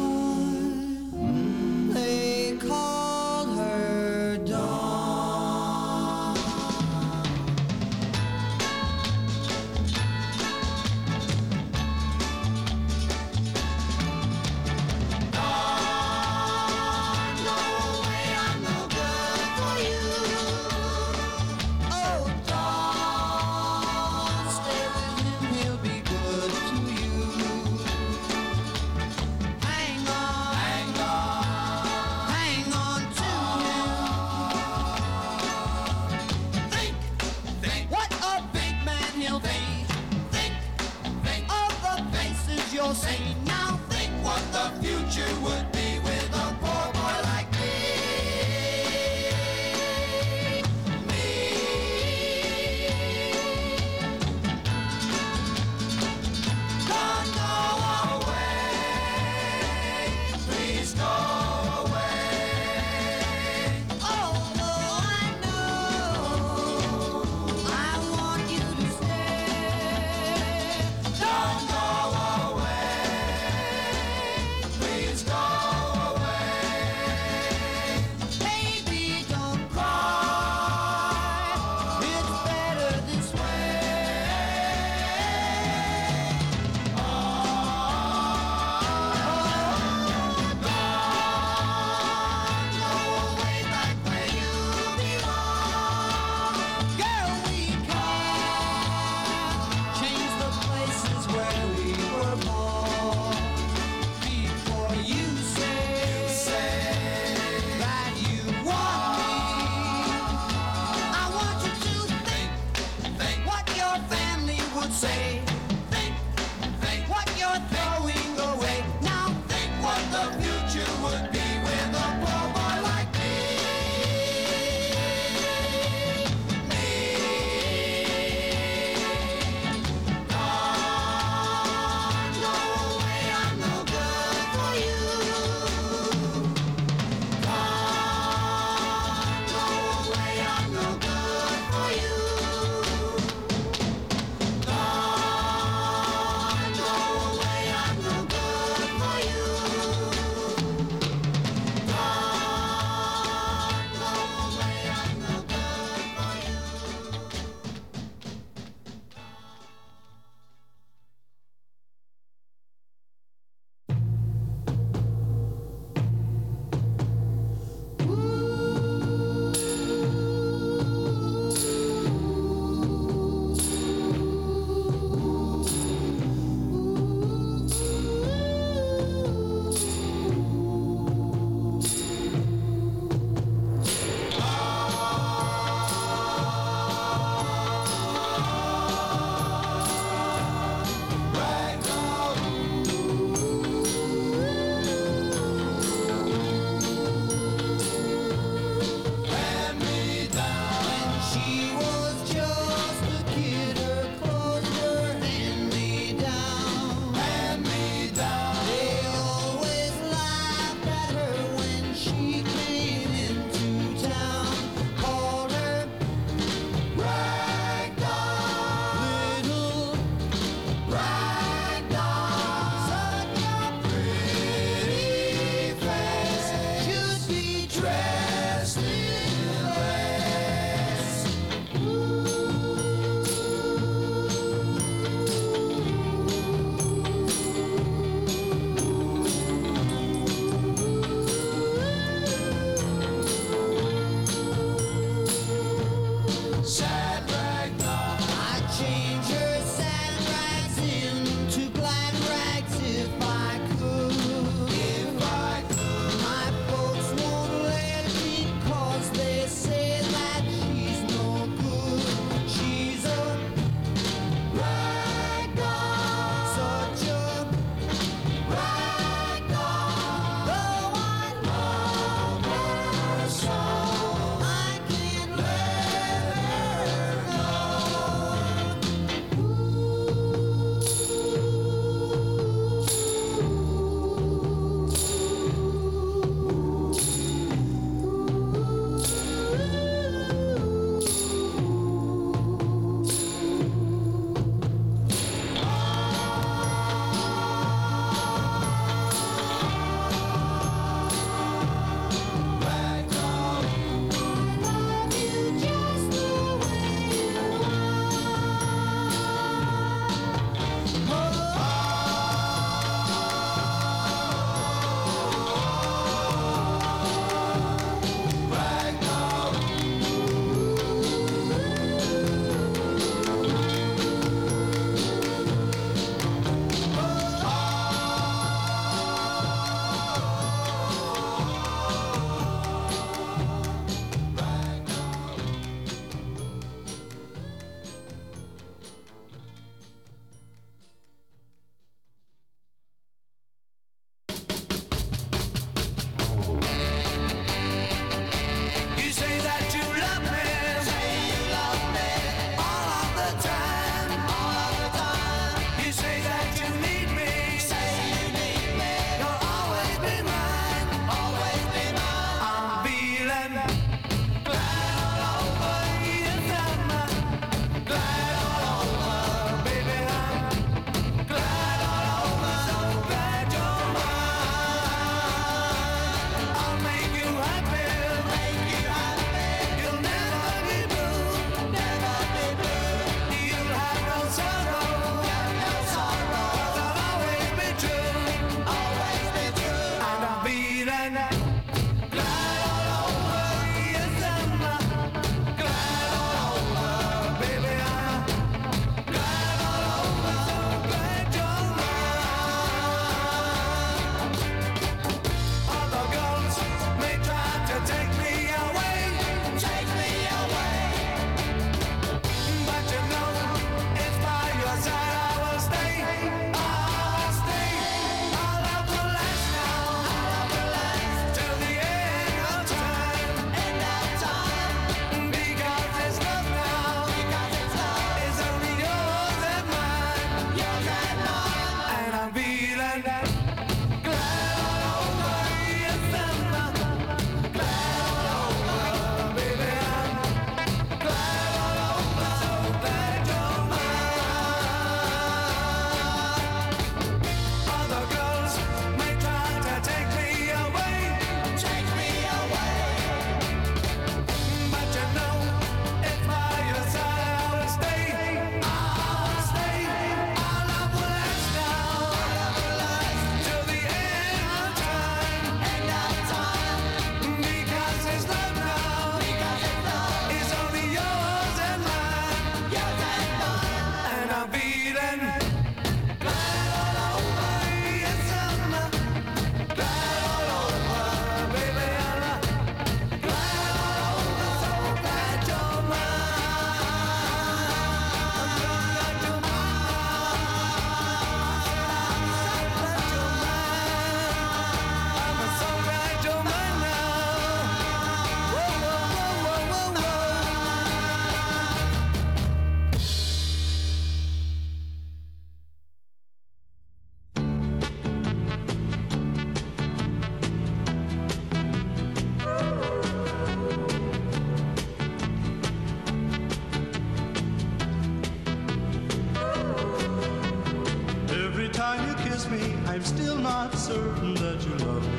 certain 523.90 524.34
that 524.34 524.64
you 524.64 524.74
love 524.86 525.04
me. 525.12 525.18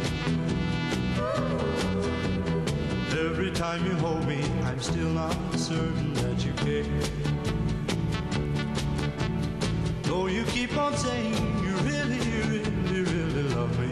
Every 3.19 3.51
time 3.51 3.85
you 3.85 3.95
hold 3.95 4.25
me, 4.25 4.41
I'm 4.63 4.79
still 4.79 5.09
not 5.09 5.35
certain 5.57 6.13
that 6.13 6.45
you 6.45 6.53
care. 6.53 6.85
Though 10.03 10.27
you 10.27 10.45
keep 10.45 10.77
on 10.77 10.95
saying 10.95 11.33
you 11.65 11.73
really, 11.89 12.19
really, 12.31 13.01
really 13.13 13.43
love 13.55 13.73
me. 13.77 13.91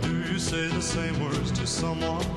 Do 0.00 0.32
you 0.32 0.38
say 0.38 0.68
the 0.68 0.80
same 0.80 1.22
words 1.22 1.50
to 1.52 1.66
someone? 1.66 2.35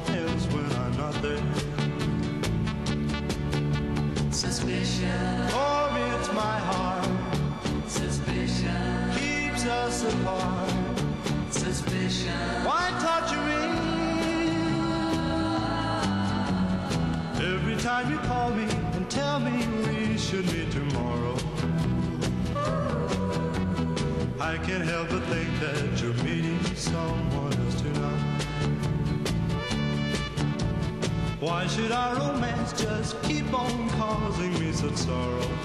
should 31.69 31.91
our 31.91 32.15
romance 32.15 32.73
just 32.73 33.21
keep 33.23 33.53
on 33.53 33.89
causing 33.91 34.51
me 34.59 34.71
such 34.71 34.95
sorrow? 34.95 35.58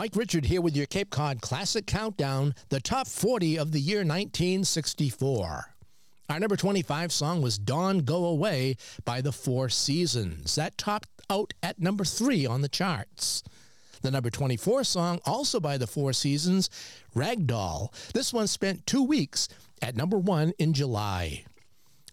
Mike 0.00 0.16
Richard 0.16 0.46
here 0.46 0.62
with 0.62 0.74
your 0.74 0.86
Cape 0.86 1.10
Cod 1.10 1.42
Classic 1.42 1.86
Countdown, 1.86 2.54
the 2.70 2.80
top 2.80 3.06
40 3.06 3.58
of 3.58 3.72
the 3.72 3.80
year 3.80 3.98
1964. 3.98 5.74
Our 6.30 6.40
number 6.40 6.56
25 6.56 7.12
song 7.12 7.42
was 7.42 7.58
Dawn 7.58 7.98
Go 7.98 8.24
Away 8.24 8.78
by 9.04 9.20
the 9.20 9.30
Four 9.30 9.68
Seasons. 9.68 10.54
That 10.54 10.78
topped 10.78 11.10
out 11.28 11.52
at 11.62 11.78
number 11.78 12.06
3 12.06 12.46
on 12.46 12.62
the 12.62 12.68
charts. 12.70 13.42
The 14.00 14.10
number 14.10 14.30
24 14.30 14.84
song, 14.84 15.20
also 15.26 15.60
by 15.60 15.76
the 15.76 15.86
Four 15.86 16.14
Seasons, 16.14 16.70
Ragdoll. 17.14 17.92
This 18.14 18.32
one 18.32 18.46
spent 18.46 18.86
two 18.86 19.02
weeks 19.02 19.48
at 19.82 19.96
number 19.96 20.16
1 20.16 20.54
in 20.58 20.72
July. 20.72 21.44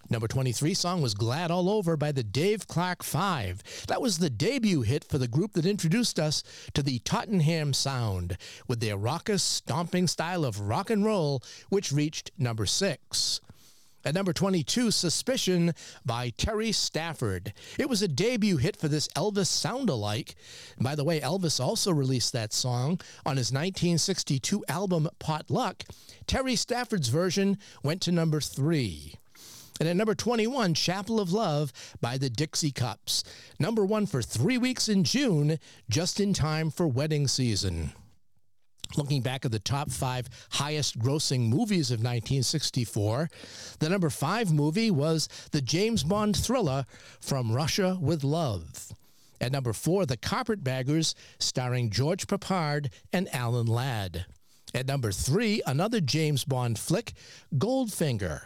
Number 0.09 0.29
23 0.29 0.73
song 0.73 1.01
was 1.01 1.13
Glad 1.13 1.51
All 1.51 1.69
Over 1.69 1.97
by 1.97 2.13
the 2.13 2.23
Dave 2.23 2.65
Clark 2.65 3.03
Five. 3.03 3.61
That 3.89 4.01
was 4.01 4.19
the 4.19 4.29
debut 4.29 4.81
hit 4.81 5.03
for 5.03 5.17
the 5.17 5.27
group 5.27 5.51
that 5.53 5.65
introduced 5.65 6.17
us 6.17 6.43
to 6.75 6.81
the 6.81 6.99
Tottenham 6.99 7.73
sound 7.73 8.37
with 8.69 8.79
their 8.79 8.95
raucous, 8.95 9.43
stomping 9.43 10.07
style 10.07 10.45
of 10.45 10.61
rock 10.61 10.89
and 10.89 11.03
roll, 11.03 11.43
which 11.67 11.91
reached 11.91 12.31
number 12.37 12.65
6. 12.65 13.41
At 14.05 14.15
number 14.15 14.31
22, 14.31 14.91
Suspicion 14.91 15.73
by 16.05 16.29
Terry 16.37 16.71
Stafford. 16.71 17.51
It 17.77 17.89
was 17.89 18.01
a 18.01 18.07
debut 18.07 18.55
hit 18.55 18.77
for 18.77 18.87
this 18.87 19.09
Elvis 19.09 19.47
sound-alike. 19.47 20.35
By 20.79 20.95
the 20.95 21.03
way, 21.03 21.19
Elvis 21.19 21.59
also 21.59 21.91
released 21.91 22.31
that 22.31 22.53
song 22.53 23.01
on 23.25 23.35
his 23.35 23.51
1962 23.51 24.63
album 24.69 25.09
Potluck. 25.19 25.83
Terry 26.27 26.55
Stafford's 26.55 27.09
version 27.09 27.57
went 27.83 28.01
to 28.03 28.13
number 28.13 28.39
3. 28.39 29.15
And 29.79 29.87
at 29.87 29.95
number 29.95 30.15
21, 30.15 30.73
Chapel 30.73 31.19
of 31.19 31.31
Love 31.31 31.71
by 32.01 32.17
the 32.17 32.29
Dixie 32.29 32.71
Cups. 32.71 33.23
Number 33.59 33.85
one 33.85 34.05
for 34.07 34.21
three 34.21 34.57
weeks 34.57 34.89
in 34.89 35.03
June, 35.03 35.59
just 35.89 36.19
in 36.19 36.33
time 36.33 36.71
for 36.71 36.87
wedding 36.87 37.27
season. 37.27 37.91
Looking 38.95 39.21
back 39.21 39.43
at 39.45 39.51
the 39.51 39.59
top 39.59 39.91
five 39.91 40.29
highest 40.51 40.97
grossing 40.97 41.49
movies 41.49 41.91
of 41.91 41.99
1964, 41.99 43.29
the 43.79 43.89
number 43.89 44.09
five 44.09 44.51
movie 44.51 44.89
was 44.89 45.27
the 45.51 45.61
James 45.61 46.03
Bond 46.03 46.35
thriller 46.37 46.85
From 47.19 47.51
Russia 47.51 47.97
with 48.01 48.23
Love. 48.23 48.93
At 49.39 49.51
number 49.51 49.73
four, 49.73 50.05
The 50.05 50.17
Carpetbaggers, 50.17 51.13
starring 51.37 51.91
George 51.91 52.25
Peppard 52.25 52.91
and 53.13 53.27
Alan 53.35 53.67
Ladd. 53.67 54.25
At 54.73 54.87
number 54.87 55.11
three, 55.11 55.61
another 55.65 56.01
James 56.01 56.43
Bond 56.43 56.79
flick, 56.79 57.13
Goldfinger. 57.55 58.41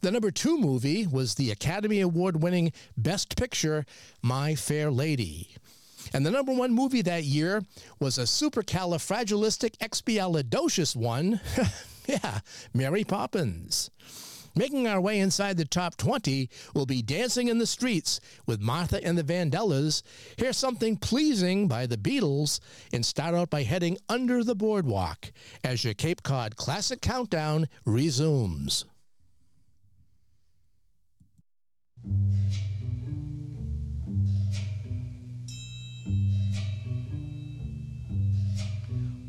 The 0.00 0.10
number 0.10 0.30
two 0.30 0.58
movie 0.58 1.06
was 1.06 1.34
the 1.34 1.50
Academy 1.50 2.00
Award 2.00 2.42
winning 2.42 2.72
Best 2.96 3.36
Picture, 3.36 3.84
My 4.22 4.54
Fair 4.54 4.90
Lady. 4.90 5.54
And 6.12 6.24
the 6.24 6.30
number 6.30 6.52
one 6.52 6.72
movie 6.72 7.02
that 7.02 7.24
year 7.24 7.62
was 7.98 8.16
a 8.18 8.22
supercalifragilisticexpialidocious 8.22 10.96
one. 10.96 11.40
yeah, 12.06 12.40
Mary 12.74 13.04
Poppins. 13.04 13.90
Making 14.56 14.88
our 14.88 15.00
way 15.00 15.20
inside 15.20 15.56
the 15.56 15.64
top 15.64 15.96
20 15.96 16.50
will 16.74 16.86
be 16.86 17.02
Dancing 17.02 17.46
in 17.48 17.58
the 17.58 17.66
Streets 17.66 18.20
with 18.46 18.60
Martha 18.60 19.02
and 19.04 19.16
the 19.16 19.22
Vandellas. 19.22 20.02
Hear 20.36 20.52
something 20.52 20.96
pleasing 20.96 21.68
by 21.68 21.86
the 21.86 21.96
Beatles 21.96 22.58
and 22.92 23.06
start 23.06 23.36
out 23.36 23.50
by 23.50 23.62
heading 23.62 23.96
under 24.08 24.42
the 24.42 24.56
boardwalk 24.56 25.30
as 25.62 25.84
your 25.84 25.94
Cape 25.94 26.24
Cod 26.24 26.56
Classic 26.56 27.00
Countdown 27.00 27.68
resumes. 27.84 28.84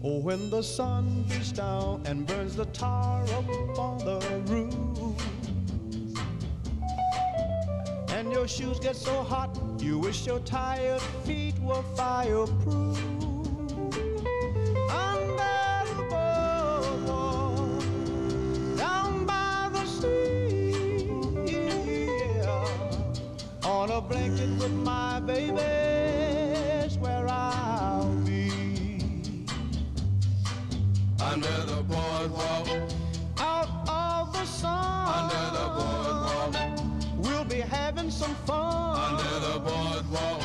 Oh, 0.04 0.18
when 0.18 0.50
the 0.50 0.64
sun 0.64 1.26
beats 1.30 1.52
down 1.52 2.02
and 2.06 2.26
burns 2.26 2.56
the 2.56 2.66
tar 2.66 3.24
up 3.24 3.78
on 3.78 4.00
the 4.00 4.20
roof, 4.48 5.22
and 8.10 8.32
your 8.32 8.48
shoes 8.48 8.80
get 8.80 8.96
so 8.96 9.22
hot, 9.22 9.60
you 9.80 10.00
wish 10.00 10.26
your 10.26 10.40
tired 10.40 11.02
feet 11.24 11.60
were 11.60 11.84
fireproof. 11.96 12.98
Under 14.90 15.71
on 23.82 23.90
a 23.90 24.00
blanket 24.00 24.48
with 24.60 24.72
my 24.72 25.20
baby's 25.22 26.96
where 27.00 27.28
I'll 27.28 28.14
be. 28.24 28.52
Under 31.20 31.58
the 31.66 31.82
boardwalk, 31.90 32.68
out 33.40 33.70
of 33.90 34.34
the 34.34 34.46
sun. 34.46 35.32
under 35.32 35.46
the 35.58 35.68
boardwalk, 35.78 36.54
We'll 37.18 37.44
be 37.46 37.62
having 37.62 38.12
some 38.12 38.36
fun. 38.46 39.00
under 39.00 39.40
the 39.48 39.60
boardwalk, 39.68 40.44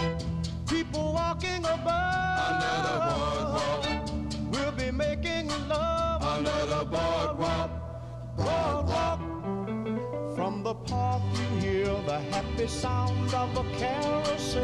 People 0.67 1.13
walking 1.13 1.63
above. 1.63 2.41
under 2.49 2.75
the 2.89 2.97
boardwalk, 3.11 3.85
We'll 4.51 4.73
be 4.73 4.91
making 4.91 5.49
love. 5.69 6.23
under 6.23 6.59
the 6.75 6.85
boardwalk. 6.87 7.71
Boardwalk. 8.39 9.16
The 10.67 10.75
park 10.75 11.23
you 11.33 11.49
hear 11.61 11.95
the 12.07 12.19
happy 12.33 12.67
sound 12.67 13.33
of 13.33 13.57
a 13.57 13.63
carousel. 13.79 14.63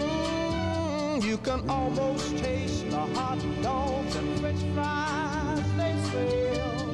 Mm, 0.00 1.22
you 1.22 1.36
can 1.36 1.68
almost 1.68 2.38
taste 2.38 2.88
the 2.88 3.04
hot 3.16 3.38
dogs 3.60 4.16
and 4.16 4.40
french 4.40 4.62
fries 4.74 5.62
they 5.76 5.94
sell. 6.08 6.88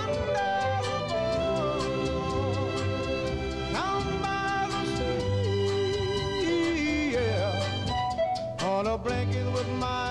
Under 0.00 0.26
the 0.34 0.52
down 3.72 4.04
by 4.20 4.68
the 4.68 4.82
sea. 4.98 5.16
On 8.66 8.86
a 8.86 8.98
blanket 8.98 9.46
with 9.54 9.68
my 9.80 10.03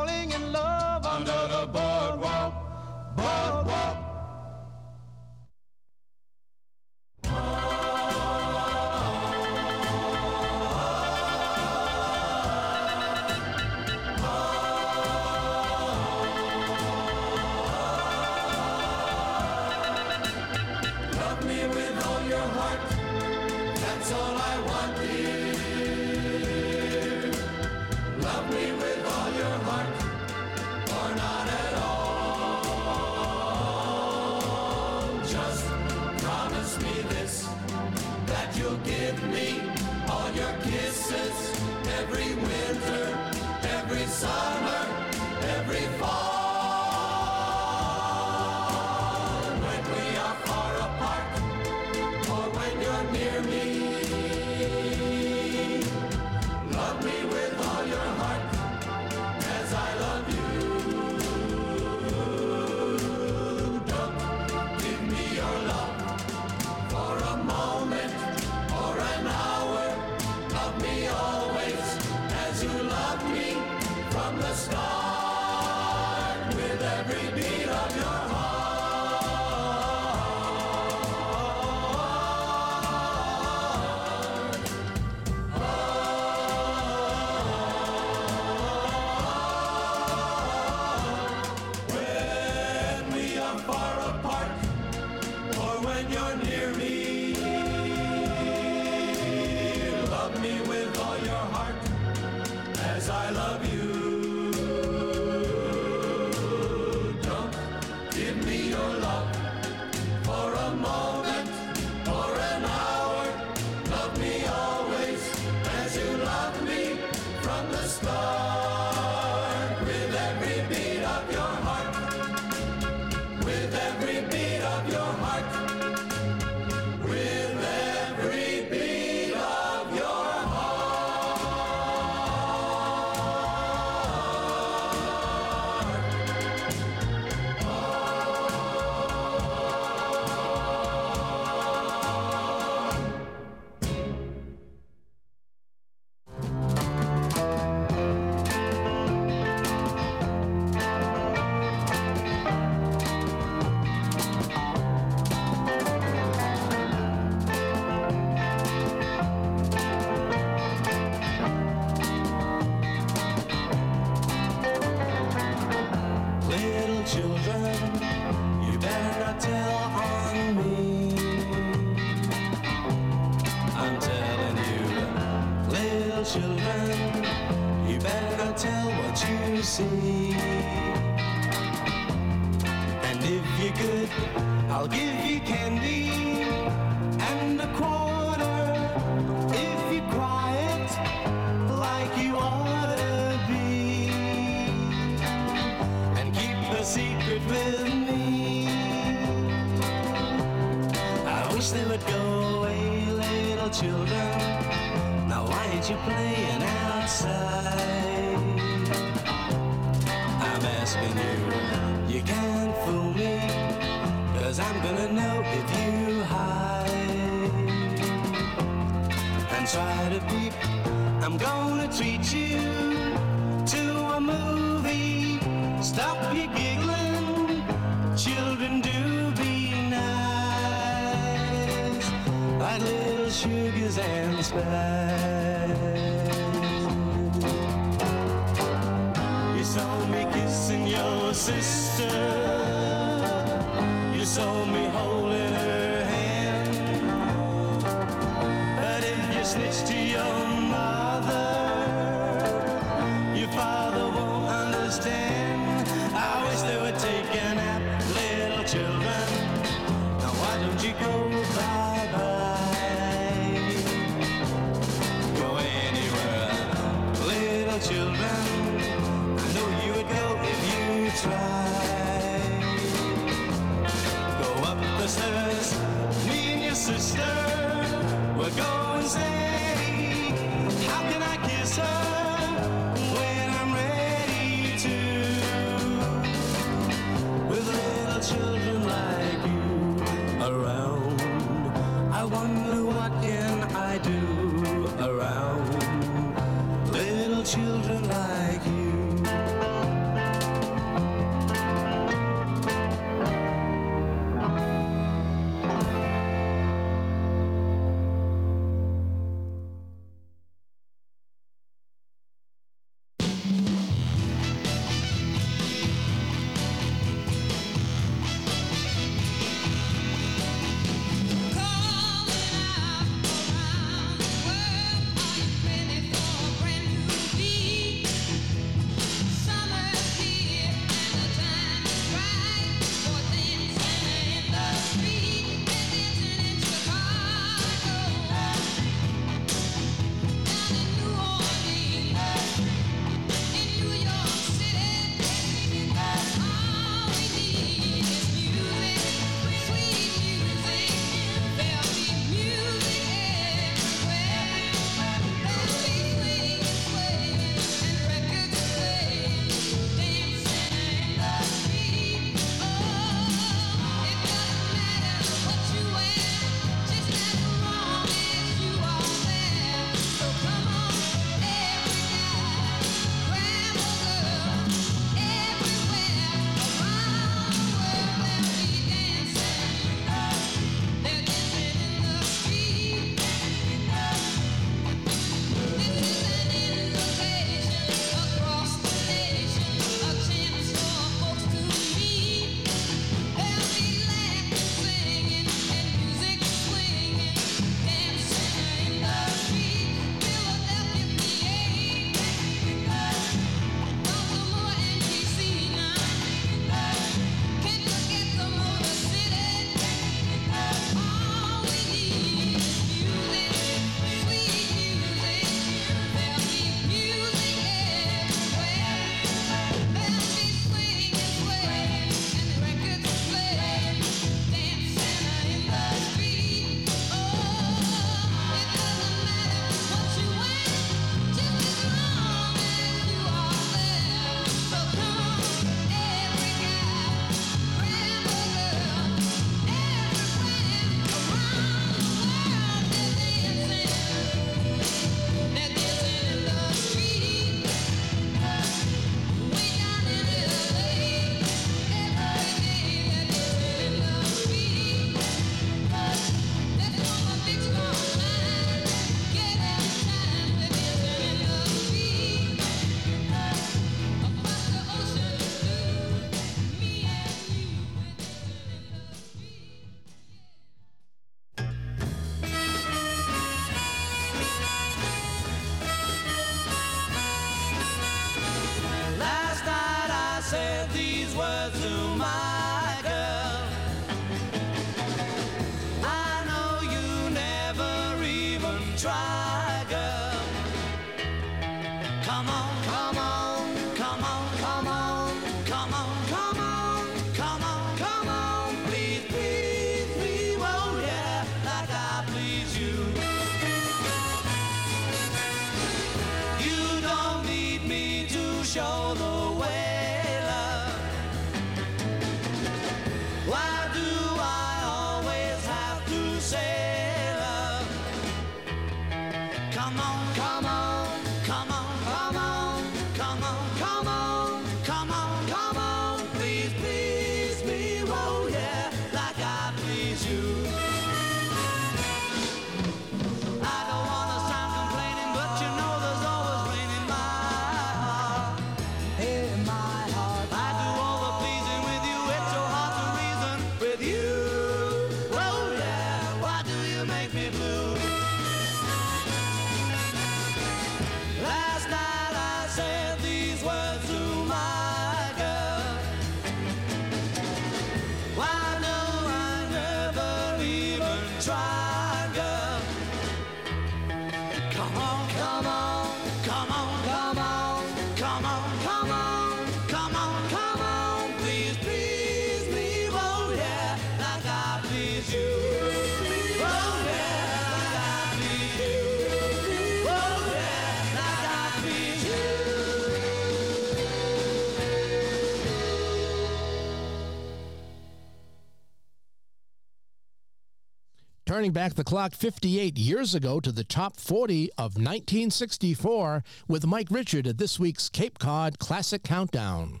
Turning 591.46 591.70
back 591.70 591.94
the 591.94 592.02
clock 592.02 592.34
58 592.34 592.98
years 592.98 593.32
ago 593.32 593.60
to 593.60 593.70
the 593.70 593.84
top 593.84 594.16
40 594.16 594.68
of 594.72 594.96
1964 594.96 596.42
with 596.66 596.88
Mike 596.88 597.06
Richard 597.08 597.46
at 597.46 597.56
this 597.56 597.78
week's 597.78 598.08
Cape 598.08 598.40
Cod 598.40 598.80
Classic 598.80 599.22
Countdown. 599.22 600.00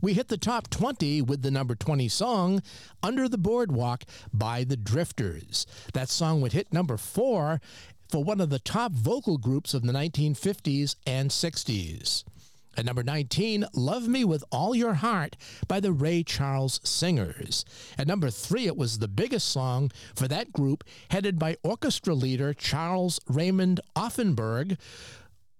We 0.00 0.14
hit 0.14 0.28
the 0.28 0.38
top 0.38 0.70
20 0.70 1.20
with 1.20 1.42
the 1.42 1.50
number 1.50 1.74
20 1.74 2.08
song, 2.08 2.62
Under 3.02 3.28
the 3.28 3.36
Boardwalk 3.36 4.04
by 4.32 4.64
the 4.64 4.78
Drifters. 4.78 5.66
That 5.92 6.08
song 6.08 6.40
would 6.40 6.54
hit 6.54 6.72
number 6.72 6.96
4 6.96 7.60
for 8.08 8.24
one 8.24 8.40
of 8.40 8.48
the 8.48 8.58
top 8.58 8.92
vocal 8.92 9.36
groups 9.36 9.74
of 9.74 9.82
the 9.82 9.92
1950s 9.92 10.96
and 11.06 11.28
60s. 11.28 12.24
At 12.78 12.84
number 12.84 13.02
19, 13.02 13.66
Love 13.74 14.06
Me 14.06 14.24
With 14.24 14.44
All 14.52 14.72
Your 14.72 14.94
Heart 14.94 15.36
by 15.66 15.80
the 15.80 15.90
Ray 15.90 16.22
Charles 16.22 16.80
Singers. 16.84 17.64
At 17.98 18.06
number 18.06 18.30
3, 18.30 18.66
it 18.66 18.76
was 18.76 19.00
the 19.00 19.08
biggest 19.08 19.48
song 19.48 19.90
for 20.14 20.28
that 20.28 20.52
group, 20.52 20.84
headed 21.10 21.40
by 21.40 21.56
orchestra 21.64 22.14
leader 22.14 22.54
Charles 22.54 23.18
Raymond 23.26 23.80
Offenberg, 23.96 24.78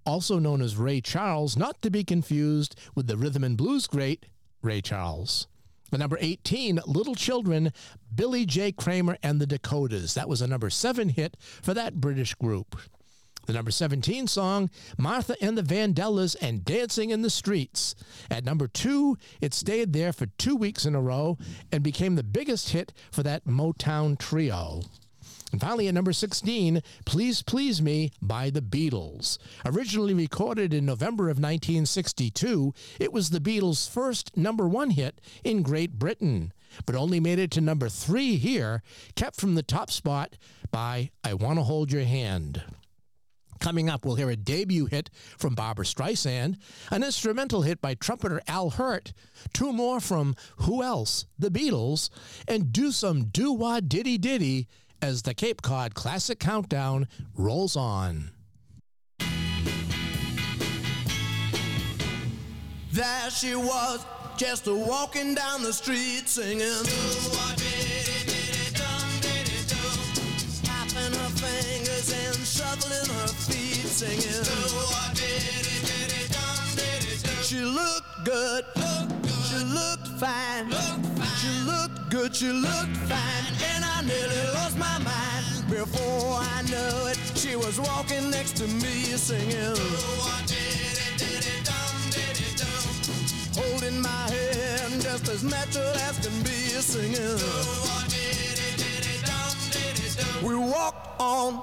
also 0.07 0.39
known 0.39 0.63
as 0.63 0.77
Ray 0.77 1.01
Charles, 1.01 1.57
not 1.57 1.83
to 1.83 1.91
be 1.91 2.05
confused 2.05 2.79
with 2.95 3.09
the 3.09 3.17
rhythm 3.17 3.43
and 3.43 3.57
blues 3.57 3.89
great 3.89 4.27
Ray 4.63 4.81
Charles. 4.81 5.49
At 5.93 5.99
number 5.99 6.19
18, 6.21 6.79
Little 6.87 7.17
Children, 7.17 7.73
Billy 8.15 8.47
J. 8.47 8.71
Kramer 8.71 9.19
and 9.25 9.41
the 9.41 9.47
Dakotas. 9.47 10.15
That 10.15 10.29
was 10.29 10.41
a 10.41 10.47
number 10.47 10.71
7 10.71 11.09
hit 11.09 11.37
for 11.41 11.75
that 11.75 12.01
British 12.01 12.35
group. 12.35 12.77
The 13.49 13.55
number 13.55 13.71
17 13.71 14.27
song, 14.27 14.69
Martha 14.99 15.35
and 15.41 15.57
the 15.57 15.63
Vandellas 15.63 16.37
and 16.39 16.67
Dancing 16.67 17.09
in 17.09 17.23
the 17.23 17.31
Streets. 17.31 17.95
At 18.31 18.45
number 18.45 18.69
2, 18.69 19.17
it 19.41 19.55
stayed 19.55 19.95
there 19.95 20.13
for 20.13 20.27
two 20.27 20.55
weeks 20.55 20.85
in 20.85 20.95
a 20.95 21.01
row 21.01 21.39
and 21.73 21.83
became 21.83 22.17
the 22.17 22.23
biggest 22.23 22.69
hit 22.69 22.93
for 23.11 23.23
that 23.23 23.47
Motown 23.47 24.19
trio. 24.19 24.83
And 25.51 25.63
finally, 25.63 25.89
at 25.89 25.95
number 25.95 26.13
16, 26.13 26.83
Please 27.07 27.41
Please 27.41 27.81
Me 27.81 28.13
by 28.21 28.51
the 28.51 28.61
Beatles. 28.61 29.39
Originally 29.65 30.13
recorded 30.13 30.75
in 30.75 30.85
November 30.85 31.31
of 31.31 31.39
1962, 31.39 32.75
it 33.01 33.15
was 33.15 33.31
the 33.31 33.41
Beatles' 33.41 33.89
first 33.89 34.37
number 34.37 34.69
one 34.69 34.91
hit 34.91 35.23
in 35.43 35.63
Great 35.63 35.99
Britain, 35.99 36.53
but 36.85 36.95
only 36.95 37.19
made 37.19 37.39
it 37.39 37.51
to 37.53 37.63
number 37.63 37.89
three 37.89 38.37
here, 38.37 38.83
kept 39.17 39.41
from 39.41 39.55
the 39.55 39.63
top 39.63 39.91
spot 39.91 40.37
by 40.71 41.09
I 41.25 41.33
Want 41.33 41.59
to 41.59 41.63
Hold 41.63 41.93
Your 41.93 42.05
Hand. 42.05 42.63
Coming 43.61 43.89
up, 43.89 44.05
we'll 44.05 44.15
hear 44.15 44.31
a 44.31 44.37
debut 44.37 44.87
hit 44.87 45.11
from 45.37 45.55
Barbra 45.55 45.85
Streisand, 45.85 46.57
an 46.91 47.03
instrumental 47.03 47.63
hit 47.63 47.81
by 47.81 47.95
trumpeter 47.95 48.41
Al 48.47 48.71
Hirt, 48.71 49.13
two 49.53 49.73
more 49.73 50.01
from 50.01 50.37
Who 50.59 50.83
Else? 50.83 51.27
The 51.39 51.51
Beatles, 51.51 52.11
and 52.47 52.73
Do 52.73 52.93
Some 52.93 53.27
Do 53.27 53.53
Wah 53.53 53.81
Diddy 53.81 54.19
Diddy 54.19 54.69
as 55.01 55.23
the 55.23 55.35
Cape 55.35 55.63
Cod 55.63 55.95
Classic 55.95 56.39
Countdown 56.39 57.09
rolls 57.35 57.77
on. 57.77 58.31
There 62.91 63.31
she 63.31 63.55
was, 63.55 64.05
just 64.37 64.67
walking 64.67 65.35
down 65.35 65.63
the 65.63 65.73
street 65.73 66.29
singing. 66.29 67.68
She 77.49 77.63
looked 77.63 78.27
good, 78.27 78.63
she 79.49 79.65
looked 79.65 80.07
fine, 80.21 80.71
she 81.41 81.49
looked 81.65 82.11
good, 82.11 82.37
she 82.37 82.53
looked 82.53 82.95
fine, 83.09 83.47
and 83.73 83.83
I 83.83 84.03
nearly 84.03 84.53
lost 84.53 84.77
my 84.77 84.99
mind. 84.99 85.71
Before 85.71 86.41
I 86.43 86.61
knew 86.69 87.09
it, 87.09 87.17
she 87.37 87.57
was 87.57 87.81
walking 87.81 88.29
next 88.31 88.59
to 88.59 88.65
me 88.65 89.17
singing. 89.17 89.75
Holding 93.57 94.03
my 94.03 94.29
hand 94.29 95.01
just 95.01 95.29
as 95.31 95.43
natural 95.43 95.97
as 96.05 96.19
can 96.19 96.43
be 96.43 96.51
singing. 96.85 98.48
We 100.43 100.55
walked 100.55 101.21
on, 101.21 101.55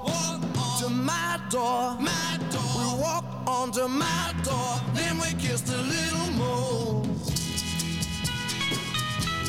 to 0.81 0.89
my 0.89 1.39
door. 1.49 1.95
my 1.97 2.37
door. 2.51 2.61
We 2.77 3.01
walked 3.01 3.47
on 3.47 3.71
to 3.71 3.87
my 3.87 4.33
door. 4.43 4.81
Then 4.93 5.17
we 5.17 5.31
kissed 5.41 5.69
a 5.69 5.77
little 5.77 6.31
more. 6.33 7.03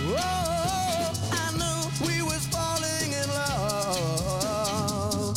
Oh, 0.08 1.12
I 1.32 1.50
knew 1.58 2.06
we 2.06 2.22
was 2.22 2.46
falling 2.46 3.12
in 3.12 3.28
love. 3.34 5.36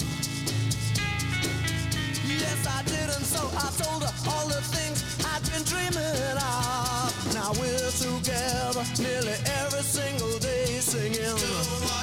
Yes, 2.28 2.68
I 2.68 2.84
did, 2.84 3.10
and 3.10 3.26
so 3.26 3.50
I 3.58 3.72
told 3.82 4.04
her 4.04 4.14
all 4.30 4.48
the 4.48 4.62
things 4.62 5.04
I'd 5.26 5.42
been 5.52 5.64
dreaming 5.64 6.38
of. 6.38 7.34
Now 7.34 7.52
we're 7.60 7.90
together 7.90 8.86
nearly 9.02 9.34
every 9.64 9.82
single 9.82 10.38
day 10.38 10.80
singing. 10.80 11.99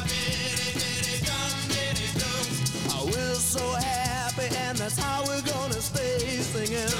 So 3.56 3.72
happy, 3.74 4.48
and 4.66 4.76
that's 4.78 4.98
how 4.98 5.22
we're 5.24 5.42
gonna 5.42 5.80
stay 5.80 6.18
singing. 6.52 6.92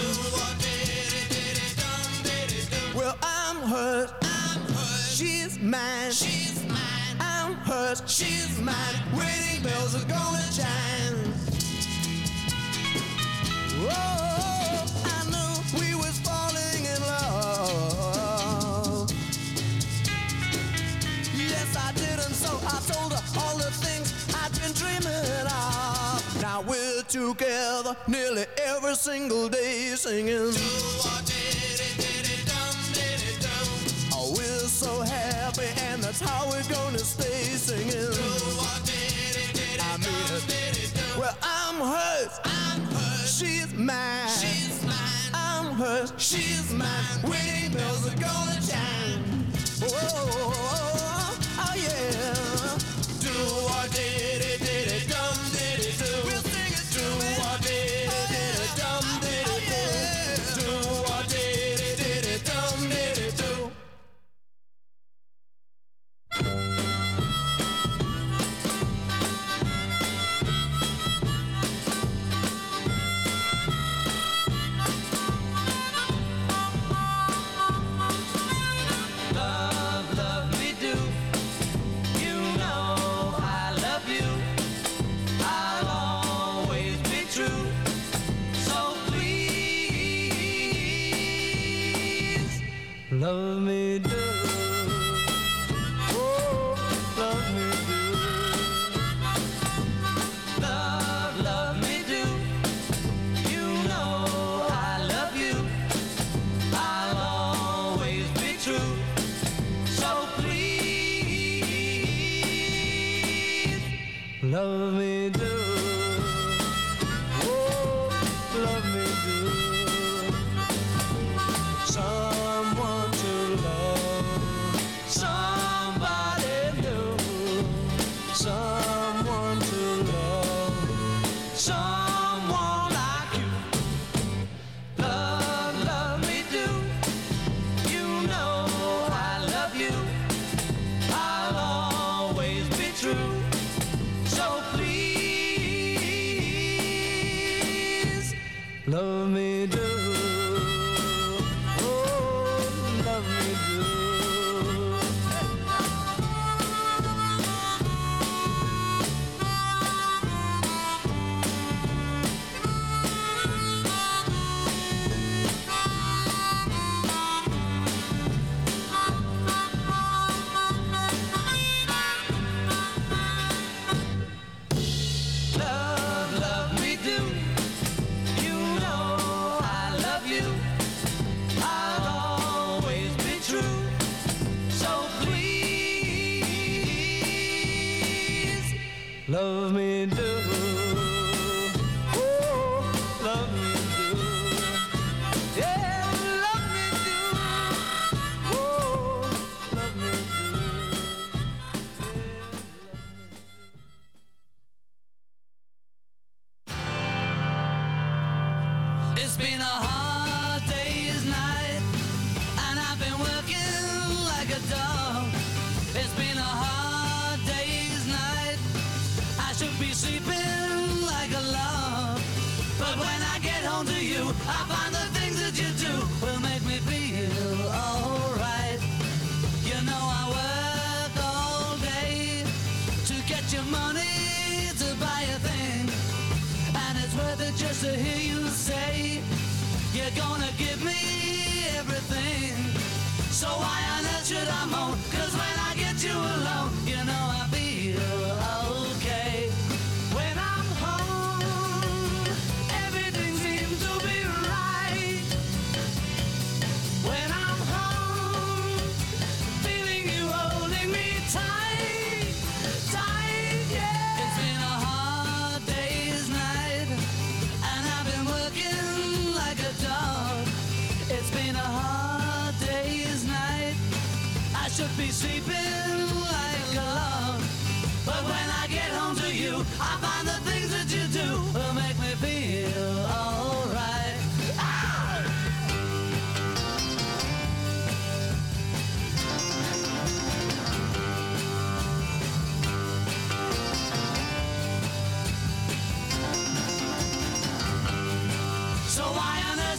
Well, 2.94 3.16
I'm 3.22 3.56
hers. 3.72 4.10
She's 5.16 5.58
mine. 5.58 6.12
She's 6.12 6.62
mine. 6.68 7.16
I'm 7.20 7.54
hers. 7.54 8.02
She's 8.06 8.58
mine. 8.60 8.96
Wedding 9.14 9.62
bells 9.62 9.94
are 9.94 10.06
gonna 10.08 10.44
chime. 10.58 11.32
Whoa, 13.84 14.84
I 15.14 15.18
knew 15.32 15.80
we 15.80 15.94
was 15.94 16.18
falling 16.20 16.84
in 16.94 17.00
love. 17.02 19.10
Yes, 21.36 21.76
I 21.76 21.92
did, 21.92 22.18
Now 26.56 26.62
we're 26.62 27.02
together 27.02 27.94
nearly 28.08 28.46
every 28.64 28.94
single 28.94 29.46
day 29.46 29.92
singing. 29.94 30.54
Oh, 34.14 34.32
we're 34.34 34.66
so 34.66 35.02
happy, 35.02 35.68
and 35.90 36.02
that's 36.02 36.18
how 36.18 36.48
we're 36.48 36.66
gonna 36.74 36.96
stay 36.96 37.42
singing. 37.60 38.10
I 39.82 39.98
mean, 39.98 41.20
well, 41.20 41.36
I'm 41.42 41.78
hers. 41.78 42.40
I'm 42.44 42.80
hers. 42.86 43.38
She's 43.38 43.74
mine. 43.74 44.28
She's 44.30 44.82
mine. 44.82 45.34
I'm 45.34 45.74
hers. 45.74 46.14
She's 46.16 46.72
mine. 46.72 46.88
Wedding 47.22 47.74
bells 47.74 48.06
are 48.06 48.16
gonna 48.16 48.58
chime. 48.66 49.22
Oh, 49.82 50.95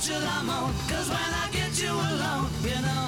I'm 0.09 0.49
on. 0.49 0.73
Cause 0.87 1.09
when 1.09 1.17
I 1.19 1.49
get 1.51 1.81
you 1.81 1.91
alone, 1.91 2.49
you 2.63 2.81
know. 2.81 3.06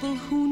People 0.00 0.14
who 0.14 0.47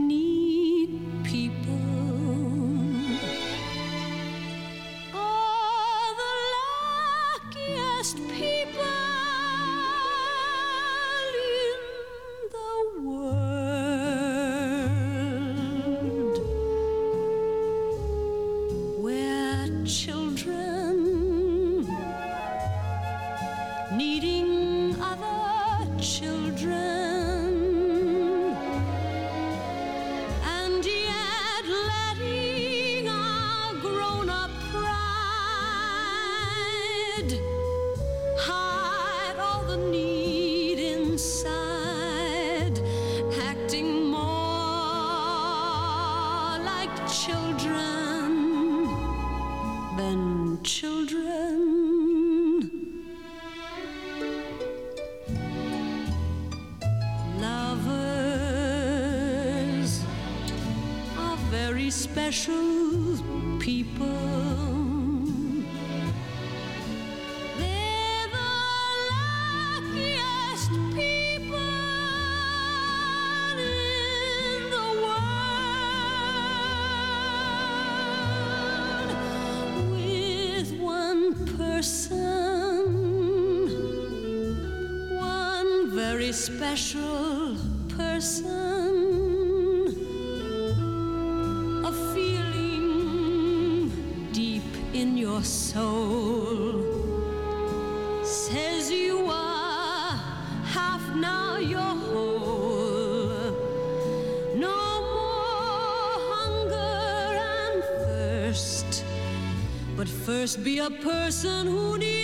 first 110.47 110.63
be 110.63 110.79
a 110.79 110.89
person 110.89 111.67
who 111.67 111.99
needs 111.99 112.16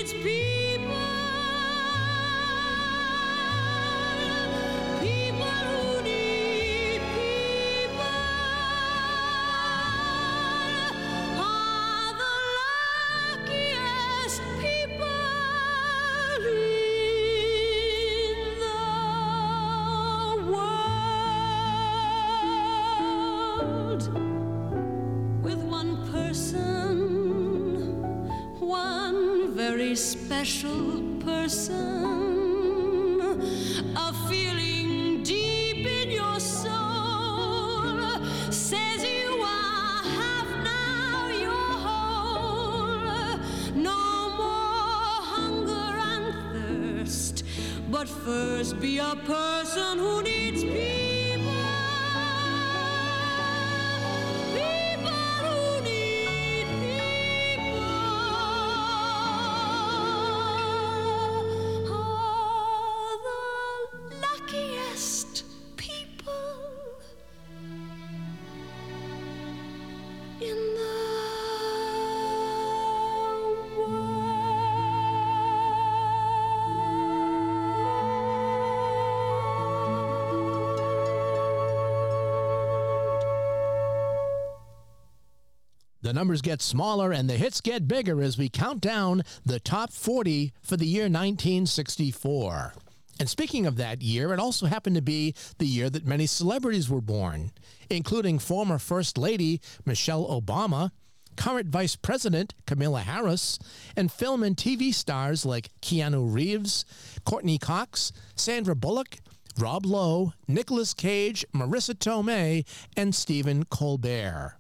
The 86.12 86.18
numbers 86.18 86.43
get 86.43 86.60
smaller 86.60 87.10
and 87.10 87.26
the 87.26 87.39
hits 87.39 87.62
get 87.62 87.89
bigger 87.89 88.20
as 88.20 88.36
we 88.36 88.51
count 88.51 88.82
down 88.82 89.22
the 89.47 89.59
top 89.59 89.90
40 89.94 90.52
for 90.60 90.76
the 90.76 90.84
year 90.84 91.05
1964. 91.05 92.74
And 93.18 93.30
speaking 93.30 93.64
of 93.64 93.76
that 93.76 94.02
year, 94.02 94.34
it 94.34 94.39
also 94.39 94.66
happened 94.66 94.97
to 94.97 95.01
be 95.01 95.34
the 95.56 95.64
year 95.64 95.89
that 95.89 96.06
many 96.06 96.26
celebrities 96.26 96.90
were 96.90 97.01
born, 97.01 97.52
including 97.89 98.39
former 98.39 98.78
First 98.78 99.16
Lady 99.16 99.62
Michelle 99.86 100.26
Obama, 100.26 100.90
current 101.39 101.68
Vice 101.68 101.97
President 101.97 102.52
Kamala 102.66 103.01
Harris, 103.01 103.59
and 103.97 104.12
film 104.12 104.43
and 104.43 104.55
TV 104.55 104.93
stars 104.93 105.47
like 105.47 105.70
Keanu 105.80 106.30
Reeves, 106.30 106.84
Courteney 107.24 107.56
Cox, 107.56 108.12
Sandra 108.36 108.76
Bullock, 108.76 109.16
Rob 109.59 109.86
Lowe, 109.86 110.34
Nicolas 110.47 110.93
Cage, 110.93 111.47
Marisa 111.55 111.94
Tomei, 111.94 112.66
and 112.98 113.14
Stephen 113.14 113.64
Colbert. 113.64 114.59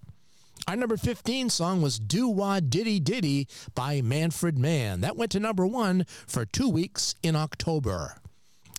Our 0.68 0.76
number 0.76 0.96
15 0.96 1.50
song 1.50 1.82
was 1.82 1.98
Do 1.98 2.28
Wah 2.28 2.60
Diddy 2.60 3.00
Diddy 3.00 3.48
by 3.74 4.00
Manfred 4.00 4.56
Mann. 4.56 5.00
That 5.00 5.16
went 5.16 5.32
to 5.32 5.40
number 5.40 5.66
one 5.66 6.06
for 6.26 6.44
two 6.44 6.68
weeks 6.68 7.16
in 7.22 7.34
October. 7.34 8.18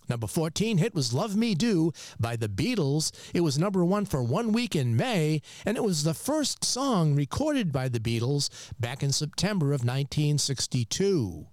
Number 0.08 0.26
14 0.26 0.78
hit 0.78 0.94
was 0.94 1.12
Love 1.12 1.36
Me 1.36 1.54
Do 1.54 1.92
by 2.18 2.36
the 2.36 2.48
Beatles. 2.48 3.12
It 3.34 3.42
was 3.42 3.58
number 3.58 3.84
one 3.84 4.06
for 4.06 4.22
one 4.22 4.52
week 4.52 4.74
in 4.74 4.96
May, 4.96 5.42
and 5.66 5.76
it 5.76 5.84
was 5.84 6.04
the 6.04 6.14
first 6.14 6.64
song 6.64 7.14
recorded 7.14 7.70
by 7.70 7.88
the 7.88 8.00
Beatles 8.00 8.48
back 8.80 9.02
in 9.02 9.12
September 9.12 9.66
of 9.66 9.82
1962. 9.82 11.46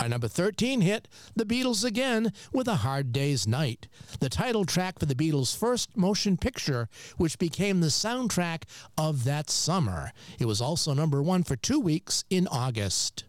Our 0.00 0.08
number 0.08 0.26
13 0.26 0.80
hit, 0.80 1.06
The 1.36 1.44
Beatles 1.44 1.84
again, 1.84 2.32
with 2.52 2.66
A 2.66 2.76
Hard 2.76 3.12
Day's 3.12 3.46
Night, 3.46 3.86
the 4.18 4.28
title 4.28 4.64
track 4.64 4.98
for 4.98 5.06
the 5.06 5.14
Beatles' 5.14 5.56
first 5.56 5.96
motion 5.96 6.36
picture, 6.36 6.88
which 7.16 7.38
became 7.38 7.80
the 7.80 7.86
soundtrack 7.86 8.64
of 8.98 9.22
that 9.24 9.50
summer. 9.50 10.10
It 10.40 10.46
was 10.46 10.60
also 10.60 10.94
number 10.94 11.22
one 11.22 11.44
for 11.44 11.54
two 11.54 11.78
weeks 11.78 12.24
in 12.28 12.48
August. 12.48 13.24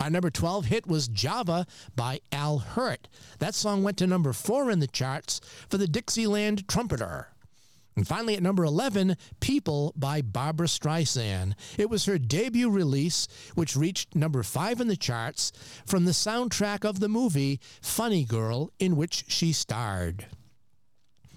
Our 0.00 0.10
number 0.10 0.30
12 0.30 0.64
hit 0.66 0.86
was 0.88 1.06
Java 1.06 1.66
by 1.94 2.20
Al 2.32 2.58
Hirt. 2.58 3.06
That 3.38 3.54
song 3.54 3.84
went 3.84 3.96
to 3.98 4.08
number 4.08 4.32
four 4.32 4.72
in 4.72 4.80
the 4.80 4.88
charts 4.88 5.40
for 5.68 5.78
the 5.78 5.86
Dixieland 5.86 6.66
Trumpeter. 6.66 7.28
And 7.96 8.06
finally, 8.08 8.34
at 8.36 8.42
number 8.42 8.64
11, 8.64 9.16
People 9.40 9.92
by 9.96 10.20
Barbra 10.20 10.66
Streisand. 10.66 11.54
It 11.78 11.88
was 11.88 12.06
her 12.06 12.18
debut 12.18 12.68
release, 12.70 13.28
which 13.54 13.76
reached 13.76 14.14
number 14.14 14.42
five 14.42 14.80
in 14.80 14.88
the 14.88 14.96
charts 14.96 15.52
from 15.86 16.04
the 16.04 16.12
soundtrack 16.12 16.84
of 16.84 17.00
the 17.00 17.08
movie 17.08 17.60
Funny 17.80 18.24
Girl, 18.24 18.70
in 18.78 18.96
which 18.96 19.24
she 19.28 19.52
starred. 19.52 20.26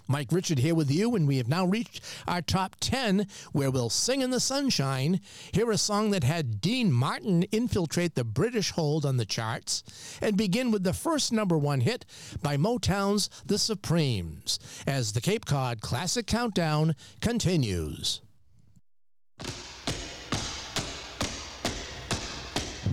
Mike 0.08 0.32
Richard 0.32 0.60
here 0.60 0.76
with 0.76 0.90
you, 0.90 1.16
and 1.16 1.28
we 1.28 1.38
have 1.38 1.48
now 1.48 1.66
reached 1.66 2.04
our 2.28 2.42
top 2.42 2.76
10 2.80 3.28
where 3.52 3.70
we'll 3.72 3.90
sing 3.90 4.22
in 4.22 4.32
the 4.32 4.40
sunshine, 4.40 5.20
hear 5.52 5.72
a 5.72 5.78
song 5.78 6.12
that 6.12 6.24
had 6.24 6.62
Dean 6.62 6.92
Martin 6.92 7.44
infiltrate 7.44 8.16
the 8.16 8.24
British 8.24 8.72
hold 8.72 9.06
on 9.06 9.18
the 9.18 9.26
charts, 9.26 9.84
and 10.22 10.38
begin 10.38 10.72
with 10.72 10.84
the 10.84 10.94
first 10.94 11.32
number 11.32 11.58
one 11.58 11.82
hit 11.82 12.06
by 12.42 12.58
Motown's 12.58 13.30
The 13.46 13.58
Supremes 13.58 14.60
as 14.86 15.14
the 15.14 15.22
Cape 15.22 15.46
Cod 15.46 15.82
Classic 15.82 16.26
Countdown 16.26 16.96
continues. 17.22 18.22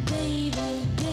Baby. 0.07 1.04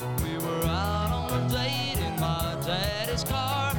We 0.00 0.38
were 0.38 0.64
out 0.64 1.10
on 1.10 1.42
a 1.42 1.48
date 1.48 1.98
in 1.98 2.20
my 2.20 2.56
daddy's 2.64 3.24
car. 3.24 3.74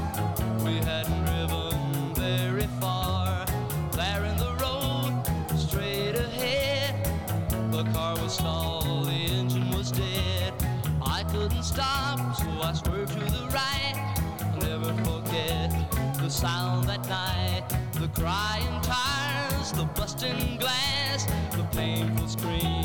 We 0.65 0.75
hadn't 0.79 1.25
driven 1.25 2.13
very 2.13 2.67
far. 2.81 3.45
There 3.93 4.25
in 4.25 4.35
the 4.35 4.53
road, 4.59 5.23
straight 5.57 6.17
ahead, 6.17 7.05
the 7.71 7.85
car 7.93 8.17
was 8.21 8.33
stalled, 8.33 9.07
the 9.07 9.11
engine 9.11 9.69
was 9.71 9.91
dead. 9.93 10.53
I 11.01 11.23
couldn't 11.31 11.63
stop, 11.63 12.35
so 12.35 12.49
I 12.63 12.73
swerved 12.73 13.13
to 13.13 13.19
the 13.19 13.47
right. 13.53 13.95
I'll 14.41 14.59
never 14.59 14.93
forget 15.05 15.71
the 16.17 16.29
sound 16.29 16.89
that 16.89 17.07
night, 17.07 17.63
the 17.93 18.09
crying 18.09 18.81
tires, 18.81 19.71
the 19.71 19.85
busting 19.95 20.57
glass, 20.57 21.25
the 21.55 21.63
painful 21.71 22.27
scream. 22.27 22.78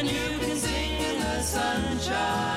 And 0.00 0.10
you 0.10 0.38
can 0.38 0.56
sing 0.56 0.92
in 0.92 1.20
the 1.20 1.42
sunshine. 1.42 2.49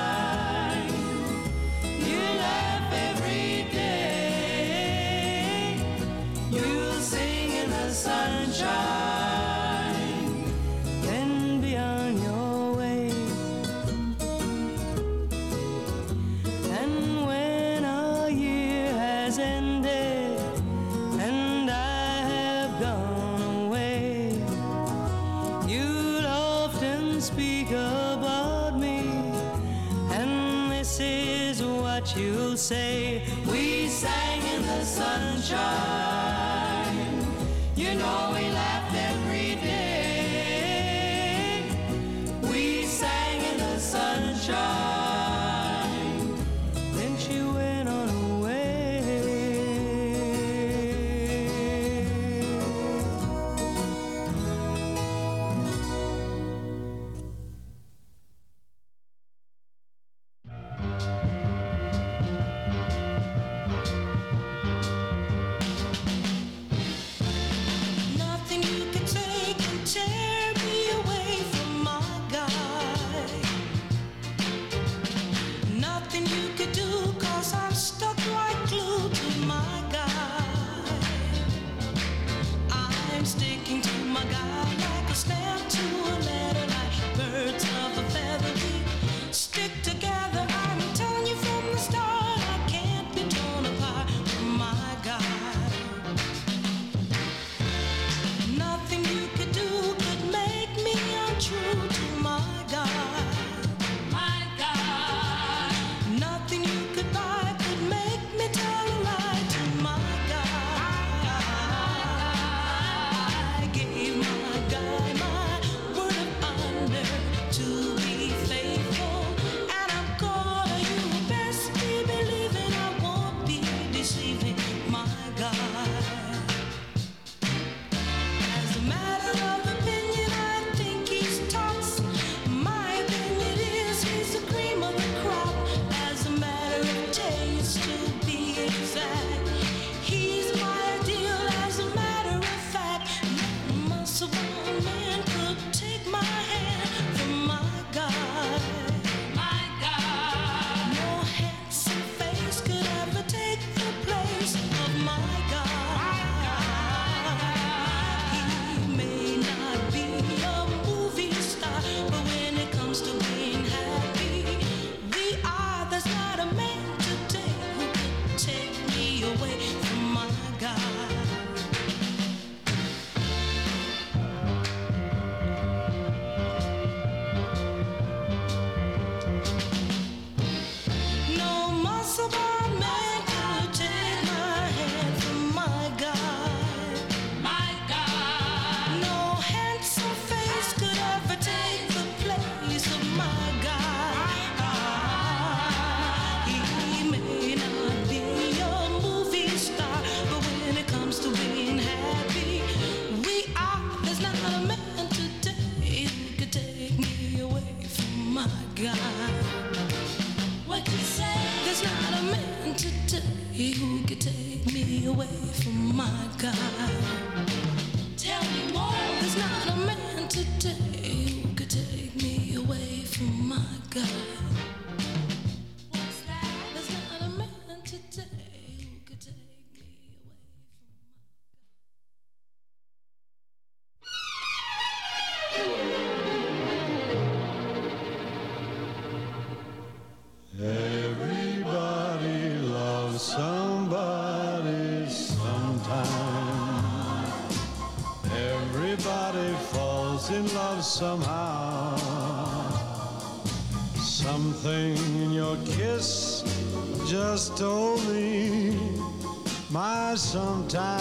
My 260.34 260.93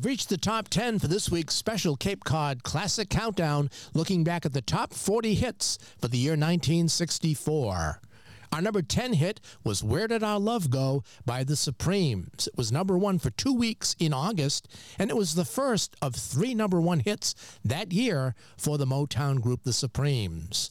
We've 0.00 0.06
reached 0.06 0.30
the 0.30 0.38
top 0.38 0.68
10 0.68 0.98
for 0.98 1.08
this 1.08 1.30
week's 1.30 1.54
special 1.54 1.94
Cape 1.94 2.24
Cod 2.24 2.62
Classic 2.62 3.10
Countdown, 3.10 3.68
looking 3.92 4.24
back 4.24 4.46
at 4.46 4.54
the 4.54 4.62
top 4.62 4.94
40 4.94 5.34
hits 5.34 5.76
for 5.98 6.08
the 6.08 6.16
year 6.16 6.32
1964. 6.32 8.00
Our 8.50 8.62
number 8.62 8.80
10 8.80 9.12
hit 9.12 9.40
was 9.62 9.84
Where 9.84 10.08
Did 10.08 10.22
Our 10.22 10.40
Love 10.40 10.70
Go 10.70 11.04
by 11.26 11.44
The 11.44 11.54
Supremes. 11.54 12.46
It 12.46 12.56
was 12.56 12.72
number 12.72 12.96
one 12.96 13.18
for 13.18 13.28
two 13.28 13.52
weeks 13.52 13.94
in 13.98 14.14
August, 14.14 14.68
and 14.98 15.10
it 15.10 15.18
was 15.18 15.34
the 15.34 15.44
first 15.44 15.94
of 16.00 16.14
three 16.14 16.54
number 16.54 16.80
one 16.80 17.00
hits 17.00 17.34
that 17.62 17.92
year 17.92 18.34
for 18.56 18.78
the 18.78 18.86
Motown 18.86 19.42
group 19.42 19.64
The 19.64 19.74
Supremes. 19.74 20.70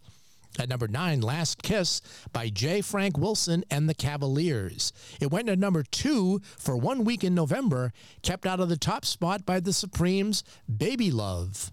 At 0.58 0.68
number 0.68 0.88
nine, 0.88 1.22
Last 1.22 1.62
Kiss 1.62 2.02
by 2.34 2.50
J. 2.50 2.82
Frank 2.82 3.18
Wilson 3.18 3.64
and 3.70 3.88
the 3.88 3.94
Cavaliers. 3.94 4.92
It 5.22 5.32
went 5.32 5.48
to 5.48 5.56
number 5.56 5.84
two 5.84 6.42
for 6.58 6.76
one 6.76 7.04
week 7.06 7.24
in 7.24 7.36
November, 7.36 7.94
kept 8.24 8.46
out 8.46 8.60
of 8.60 8.68
the 8.68 8.78
top 8.78 9.06
spot 9.06 9.46
by 9.46 9.60
the 9.60 9.72
Supremes' 9.72 10.44
Baby 10.68 11.12
Love. 11.12 11.72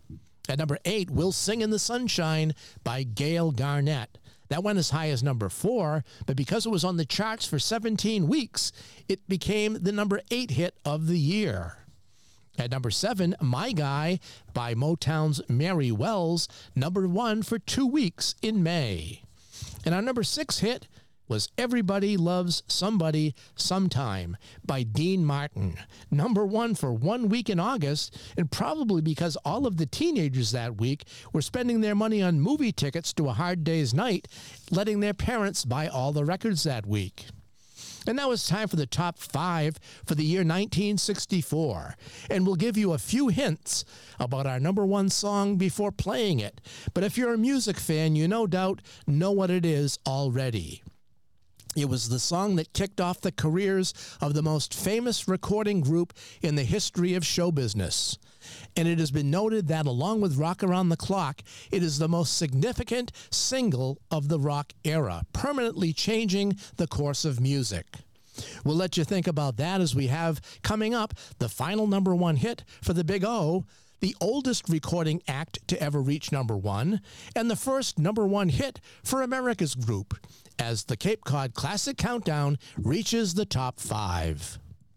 At 0.49 0.59
number 0.59 0.79
eight, 0.85 1.11
We'll 1.11 1.33
Sing 1.33 1.63
in 1.63 1.71
the 1.71 1.79
Sunshine 1.79 2.55
by 2.85 3.03
Gale 3.03 3.51
Garnett. 3.51 4.19
That 4.49 4.63
went 4.63 4.79
as 4.79 4.91
high 4.91 5.09
as 5.09 5.23
number 5.23 5.49
four, 5.49 6.05
but 6.27 6.37
because 6.37 6.67
it 6.67 6.71
was 6.71 6.85
on 6.85 6.97
the 6.97 7.05
charts 7.05 7.47
for 7.47 7.59
17 7.59 8.29
weeks, 8.29 8.71
it 9.09 9.27
became 9.29 9.83
the 9.83 9.91
number 9.91 10.21
eight 10.31 10.53
hit 10.53 10.77
of 10.85 11.09
the 11.09 11.19
year. 11.19 11.79
At 12.59 12.71
number 12.71 12.91
seven, 12.91 13.35
My 13.41 13.73
Guy 13.73 14.19
by 14.55 14.75
Motown's 14.75 15.43
Mary 15.49 15.93
Wells, 15.93 16.49
number 16.75 17.07
one 17.07 17.43
for 17.43 17.59
two 17.59 17.87
weeks 17.87 18.35
in 18.41 18.63
May. 18.63 19.23
And 19.85 19.95
our 19.95 20.03
number 20.03 20.23
six 20.23 20.61
hit 20.61 20.89
was 21.29 21.51
Everybody 21.59 22.17
Loves 22.17 22.63
Somebody 22.67 23.35
Sometime 23.57 24.37
by 24.65 24.85
Dean 24.85 25.25
Martin. 25.25 25.77
Number 26.11 26.47
one 26.47 26.75
for 26.75 26.93
one 26.93 27.29
week 27.29 27.51
in 27.51 27.61
August, 27.61 28.17
and 28.37 28.51
probably 28.51 29.03
because 29.03 29.37
all 29.45 29.67
of 29.67 29.77
the 29.77 29.87
teenagers 29.87 30.53
that 30.53 30.79
week 30.79 31.05
were 31.33 31.43
spending 31.43 31.81
their 31.81 31.95
money 31.95 32.23
on 32.23 32.41
movie 32.41 32.73
tickets 32.73 33.13
to 33.15 33.29
a 33.29 33.33
hard 33.33 33.65
day's 33.65 33.93
night, 33.93 34.29
letting 34.71 35.01
their 35.01 35.15
parents 35.15 35.65
buy 35.65 35.89
all 35.89 36.13
the 36.13 36.25
records 36.25 36.63
that 36.63 36.87
week. 36.87 37.27
And 38.07 38.17
now 38.17 38.31
it's 38.31 38.49
time 38.49 38.69
for 38.69 38.77
the 38.77 38.87
top 38.87 39.19
five 39.19 39.79
for 40.05 40.15
the 40.15 40.25
year 40.25 40.41
1964. 40.41 41.97
And 42.31 42.47
we'll 42.47 42.57
give 42.57 42.77
you 42.77 42.93
a 42.93 42.99
few 42.99 43.29
hints 43.29 43.85
about 44.19 44.47
our 44.47 44.61
number 44.61 44.87
one 44.87 45.09
song 45.09 45.57
before 45.57 45.93
playing 45.93 46.41
it. 46.41 46.61
But 46.95 47.05
if 47.05 47.19
you're 47.19 47.35
a 47.35 47.39
music 47.39 47.79
fan, 47.79 48.17
you 48.17 48.29
no 48.29 48.47
doubt 48.47 48.81
know 49.07 49.33
what 49.33 49.51
it 49.51 49.67
is 49.67 49.99
already. 50.07 50.83
It 51.77 51.91
was 51.91 52.09
the 52.09 52.19
song 52.19 52.57
that 52.57 52.73
kicked 52.73 53.03
off 53.03 53.21
the 53.21 53.31
careers 53.31 53.93
of 54.21 54.33
the 54.33 54.43
most 54.43 54.73
famous 54.73 55.29
recording 55.29 55.83
group 55.83 56.15
in 56.41 56.55
the 56.55 56.65
history 56.65 57.13
of 57.15 57.27
show 57.27 57.53
business 57.53 58.17
and 58.77 58.87
it 58.87 58.99
has 58.99 59.11
been 59.11 59.31
noted 59.31 59.69
that 59.69 59.87
along 59.87 60.21
with 60.21 60.37
Rock 60.37 60.63
Around 60.63 60.89
the 60.89 60.97
Clock, 60.97 61.43
it 61.71 61.83
is 61.83 61.99
the 61.99 62.09
most 62.09 62.37
significant 62.37 63.13
single 63.31 63.99
of 64.11 64.29
the 64.29 64.39
rock 64.39 64.73
era, 64.85 65.25
permanently 65.33 65.93
changing 65.93 66.57
the 66.77 66.87
course 66.87 67.25
of 67.25 67.41
music. 67.41 67.87
We'll 68.65 68.77
let 68.77 68.97
you 68.97 69.05
think 69.05 69.27
about 69.27 69.57
that 69.57 69.81
as 69.81 69.95
we 69.95 70.09
have 70.09 70.41
coming 70.63 70.95
up 70.95 71.15
the 71.39 71.49
final 71.49 71.87
number 71.87 72.15
one 72.15 72.37
hit 72.37 72.65
for 72.83 72.93
the 72.93 73.05
Big 73.05 73.25
O, 73.25 73.65
the 74.01 74.15
oldest 74.21 74.69
recording 74.69 75.23
act 75.27 75.59
to 75.69 75.83
ever 75.83 76.03
reach 76.03 76.31
number 76.31 76.57
one, 76.57 77.01
and 77.35 77.51
the 77.51 77.57
first 77.57 77.99
number 77.99 78.27
one 78.27 78.51
hit 78.51 78.81
for 79.03 79.23
America's 79.23 79.75
group 79.75 80.15
as 80.59 80.85
the 80.85 80.97
Cape 80.97 81.25
Cod 81.25 81.55
Classic 81.55 81.97
Countdown 81.97 82.59
reaches 82.77 83.35
the 83.35 83.47
top 83.47 83.81
five. 83.81 84.59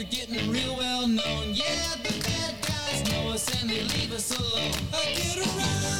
We're 0.00 0.06
getting 0.06 0.50
real 0.50 0.76
well 0.78 1.06
known. 1.06 1.52
Yeah, 1.52 1.94
the 2.02 2.24
bad 2.24 2.54
guys 2.62 3.12
know 3.12 3.32
us 3.32 3.60
and 3.60 3.68
they 3.68 3.82
leave 3.82 4.10
us 4.14 4.30
alone. 4.30 4.72
I 4.94 5.12
get 5.14 5.46
around. 5.46 5.99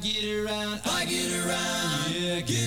get 0.00 0.24
around, 0.24 0.80
I 0.86 1.04
get 1.04 1.30
around, 1.44 2.14
yeah, 2.14 2.40
get 2.40 2.59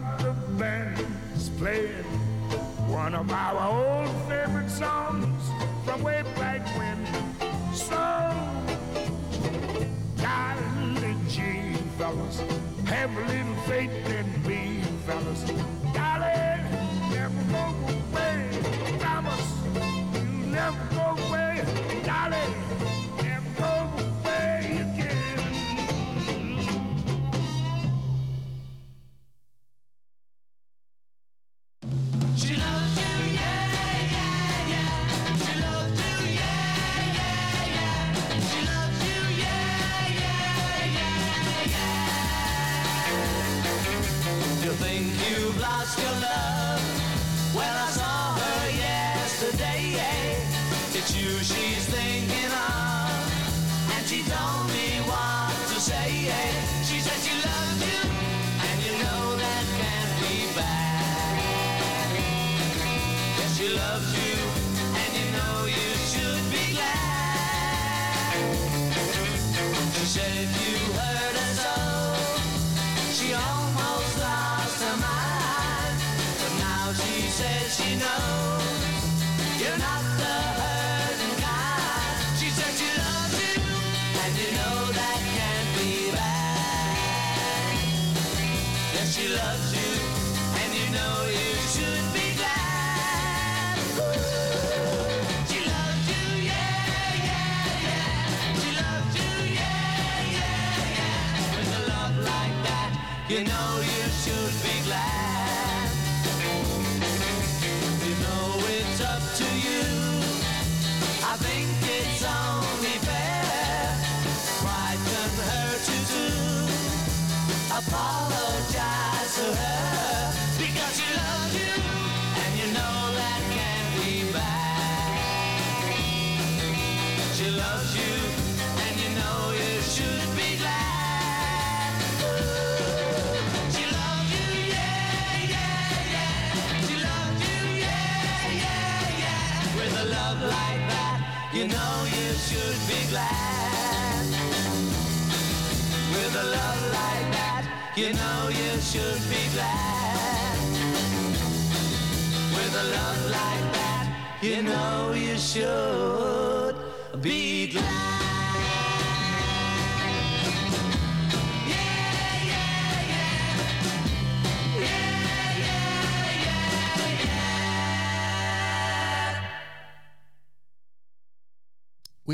the 0.00 0.32
band. 0.58 0.87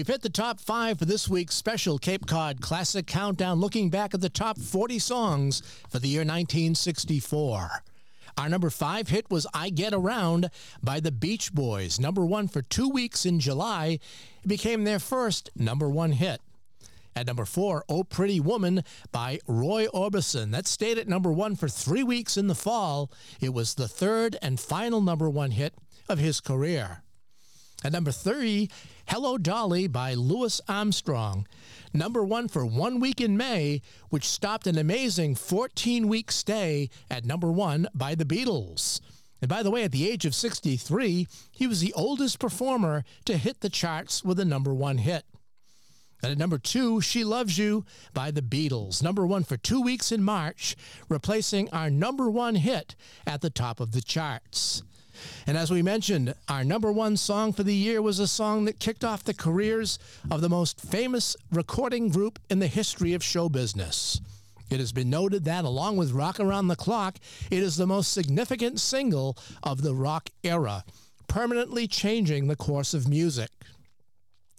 We've 0.05 0.12
hit 0.12 0.20
the 0.20 0.28
top 0.28 0.60
five 0.60 0.98
for 0.98 1.06
this 1.06 1.31
week's 1.31 1.55
special 1.55 1.97
Cape 1.97 2.26
Cod 2.26 2.60
Classic 2.60 3.06
Countdown, 3.06 3.59
looking 3.59 3.89
back 3.89 4.12
at 4.12 4.20
the 4.20 4.28
top 4.28 4.59
40 4.59 4.98
songs 4.98 5.62
for 5.89 5.98
the 5.98 6.09
year 6.09 6.20
1964. 6.20 7.70
Our 8.36 8.48
number 8.51 8.68
five 8.68 9.09
hit 9.09 9.31
was 9.31 9.47
I 9.55 9.70
Get 9.70 9.94
Around 9.94 10.51
by 10.82 11.01
the 11.01 11.10
Beach 11.10 11.55
Boys, 11.55 11.98
number 11.98 12.22
one 12.22 12.48
for 12.48 12.60
two 12.60 12.90
weeks 12.90 13.24
in 13.24 13.40
July. 13.40 13.98
It 14.43 14.47
became 14.47 14.85
their 14.85 14.98
first 14.98 15.48
number 15.56 15.89
one 15.89 16.12
hit. 16.12 16.43
At 17.16 17.26
number 17.26 17.47
four, 17.47 17.82
Oh 17.89 18.05
Pretty 18.05 18.40
Woman 18.40 18.85
by 19.10 19.39
Roy 19.48 19.86
Orbison. 19.86 20.51
That 20.51 20.66
stayed 20.66 20.98
at 20.98 21.09
number 21.09 21.32
one 21.32 21.56
for 21.56 21.70
three 21.70 22.02
weeks 22.02 22.36
in 22.36 22.48
the 22.48 22.55
fall. 22.55 23.10
It 23.40 23.55
was 23.55 23.74
the 23.74 23.89
third 23.89 24.36
and 24.43 24.60
final 24.60 25.01
number 25.01 25.31
one 25.31 25.52
hit 25.52 25.72
of 26.10 26.18
his 26.18 26.43
career. 26.43 27.01
At 27.82 27.93
number 27.93 28.12
three, 28.12 28.70
Hello 29.06 29.36
Dolly 29.36 29.86
by 29.86 30.14
Louis 30.14 30.60
Armstrong. 30.66 31.47
Number 31.93 32.24
one 32.24 32.48
for 32.48 32.64
one 32.64 33.01
week 33.01 33.20
in 33.20 33.36
May, 33.36 33.82
which 34.09 34.28
stopped 34.28 34.66
an 34.66 34.78
amazing 34.78 35.35
14 35.35 36.09
week 36.09 36.32
stay 36.32 36.89
at 37.10 37.26
number 37.26 37.52
one 37.52 37.86
by 37.94 38.14
the 38.14 38.24
Beatles. 38.24 39.01
And 39.43 39.48
by 39.48 39.62
the 39.62 39.70
way, 39.70 39.85
at 39.85 39.93
the 39.93 40.09
age 40.09 40.24
of 40.24 40.35
63, 40.35 41.28
he 41.52 41.66
was 41.66 41.82
the 41.82 41.93
oldest 41.93 42.39
performer 42.39 43.05
to 43.26 43.36
hit 43.36 43.60
the 43.60 43.68
charts 43.68 44.24
with 44.24 44.40
a 44.40 44.44
number 44.44 44.72
one 44.72 44.98
hit. 44.98 45.24
And 46.22 46.32
at 46.32 46.39
number 46.39 46.56
two, 46.56 47.02
She 47.02 47.24
Loves 47.24 47.59
You 47.59 47.85
by 48.14 48.31
the 48.31 48.40
Beatles, 48.40 49.02
number 49.02 49.26
one 49.26 49.44
for 49.44 49.59
two 49.59 49.82
weeks 49.82 50.10
in 50.10 50.24
March, 50.24 50.74
replacing 51.10 51.68
our 51.70 51.90
number 51.90 52.31
one 52.31 52.55
hit 52.55 52.97
at 53.26 53.43
the 53.43 53.51
top 53.51 53.81
of 53.81 53.93
the 53.93 54.01
charts. 54.01 54.82
And 55.46 55.56
as 55.56 55.70
we 55.70 55.82
mentioned, 55.82 56.34
our 56.48 56.64
number 56.64 56.90
one 56.92 57.16
song 57.16 57.52
for 57.52 57.62
the 57.62 57.74
year 57.74 58.00
was 58.00 58.18
a 58.18 58.26
song 58.26 58.64
that 58.64 58.78
kicked 58.78 59.04
off 59.04 59.24
the 59.24 59.34
careers 59.34 59.98
of 60.30 60.40
the 60.40 60.48
most 60.48 60.80
famous 60.80 61.36
recording 61.50 62.08
group 62.08 62.38
in 62.50 62.58
the 62.58 62.66
history 62.66 63.14
of 63.14 63.22
show 63.22 63.48
business. 63.48 64.20
It 64.70 64.80
has 64.80 64.92
been 64.92 65.10
noted 65.10 65.44
that, 65.44 65.64
along 65.64 65.96
with 65.98 66.12
Rock 66.12 66.40
Around 66.40 66.68
the 66.68 66.76
Clock, 66.76 67.18
it 67.50 67.62
is 67.62 67.76
the 67.76 67.86
most 67.86 68.12
significant 68.12 68.80
single 68.80 69.36
of 69.62 69.82
the 69.82 69.94
rock 69.94 70.30
era, 70.42 70.84
permanently 71.28 71.86
changing 71.86 72.48
the 72.48 72.56
course 72.56 72.94
of 72.94 73.08
music. 73.08 73.50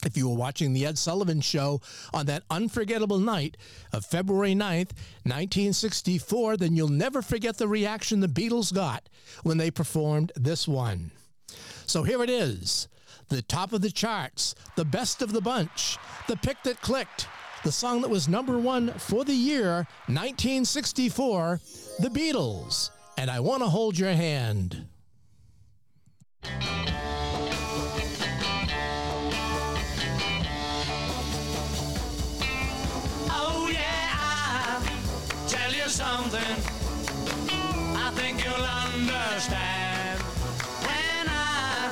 If 0.06 0.16
you 0.16 0.30
were 0.30 0.36
watching 0.36 0.72
The 0.72 0.86
Ed 0.86 1.00
Sullivan 1.00 1.42
Show 1.42 1.82
on 2.14 2.28
that 2.28 2.44
unforgettable 2.52 3.18
night 3.18 3.58
of 3.92 4.06
February 4.06 4.54
9th, 4.54 4.94
1964, 5.24 6.58
then 6.58 6.76
you'll 6.76 6.88
never 6.90 7.24
forget 7.24 7.58
the 7.58 7.68
reaction 7.68 8.20
the 8.20 8.28
Beatles 8.28 8.72
got 8.72 9.10
when 9.42 9.58
they 9.58 9.72
performed 9.72 10.32
this 10.36 10.68
one. 10.68 11.10
So 11.88 12.04
here 12.04 12.24
it 12.24 12.30
is 12.30 12.88
the 13.30 13.42
top 13.42 13.74
of 13.74 13.82
the 13.82 13.90
charts, 13.90 14.54
the 14.76 14.86
best 14.86 15.24
of 15.24 15.34
the 15.34 15.42
bunch, 15.42 15.98
the 16.28 16.38
pick 16.38 16.62
that 16.64 16.80
clicked, 16.82 17.28
the 17.64 17.72
song 17.72 18.02
that 18.02 18.10
was 18.10 18.28
number 18.28 18.60
one 18.60 18.92
for 19.00 19.26
the 19.26 19.34
year 19.34 19.88
1964, 20.06 21.60
The 22.00 22.10
Beatles. 22.10 22.92
And 23.18 23.32
I 23.32 23.40
Want 23.40 23.64
to 23.64 23.70
Hold 23.70 23.98
Your 23.98 24.12
Hand. 24.12 24.86
Something. 36.30 36.58
I 37.96 38.10
think 38.16 38.44
you'll 38.44 38.54
understand 38.54 40.20
when 40.82 41.28
I 41.28 41.92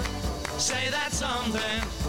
say 0.58 0.90
that 0.90 1.12
something. 1.12 2.03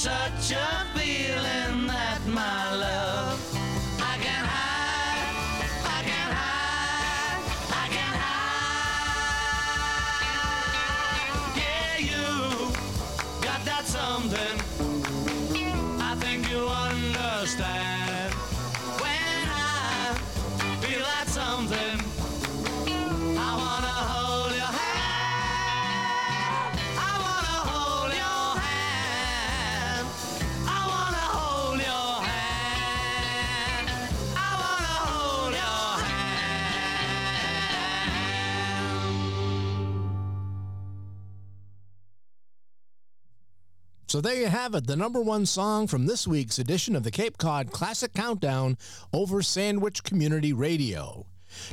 Such 0.00 0.52
a 0.52 0.89
So 44.10 44.20
there 44.20 44.34
you 44.34 44.48
have 44.48 44.74
it, 44.74 44.88
the 44.88 44.96
number 44.96 45.20
one 45.20 45.46
song 45.46 45.86
from 45.86 46.06
this 46.06 46.26
week's 46.26 46.58
edition 46.58 46.96
of 46.96 47.04
the 47.04 47.12
Cape 47.12 47.38
Cod 47.38 47.70
Classic 47.70 48.12
Countdown 48.12 48.76
over 49.12 49.40
Sandwich 49.40 50.02
Community 50.02 50.52
Radio. 50.52 51.26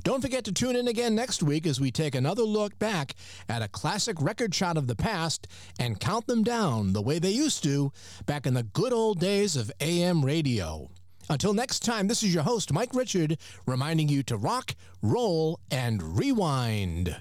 Don't 0.04 0.22
forget 0.22 0.44
to 0.44 0.52
tune 0.52 0.76
in 0.76 0.88
again 0.88 1.16
next 1.16 1.42
week 1.42 1.66
as 1.66 1.82
we 1.82 1.90
take 1.90 2.14
another 2.14 2.44
look 2.44 2.78
back 2.78 3.16
at 3.50 3.64
a 3.64 3.68
classic 3.68 4.22
record 4.22 4.54
shot 4.54 4.78
of 4.78 4.86
the 4.86 4.96
past 4.96 5.48
and 5.80 6.00
count 6.00 6.28
them 6.28 6.44
down 6.44 6.94
the 6.94 7.02
way 7.02 7.18
they 7.18 7.32
used 7.32 7.64
to 7.64 7.92
back 8.28 8.46
in 8.46 8.54
the 8.54 8.62
good 8.62 8.94
old 8.94 9.20
days 9.20 9.56
of 9.56 9.72
AM 9.82 10.24
radio. 10.24 10.92
Until 11.32 11.56
next 11.56 11.80
time, 11.80 12.08
this 12.08 12.22
is 12.22 12.36
your 12.36 12.44
host, 12.44 12.72
Mike 12.72 12.94
Richard, 12.94 13.40
reminding 13.66 14.10
you 14.10 14.22
to 14.22 14.38
rock, 14.38 14.76
roll, 15.02 15.60
and 15.72 16.20
rewind. 16.20 17.18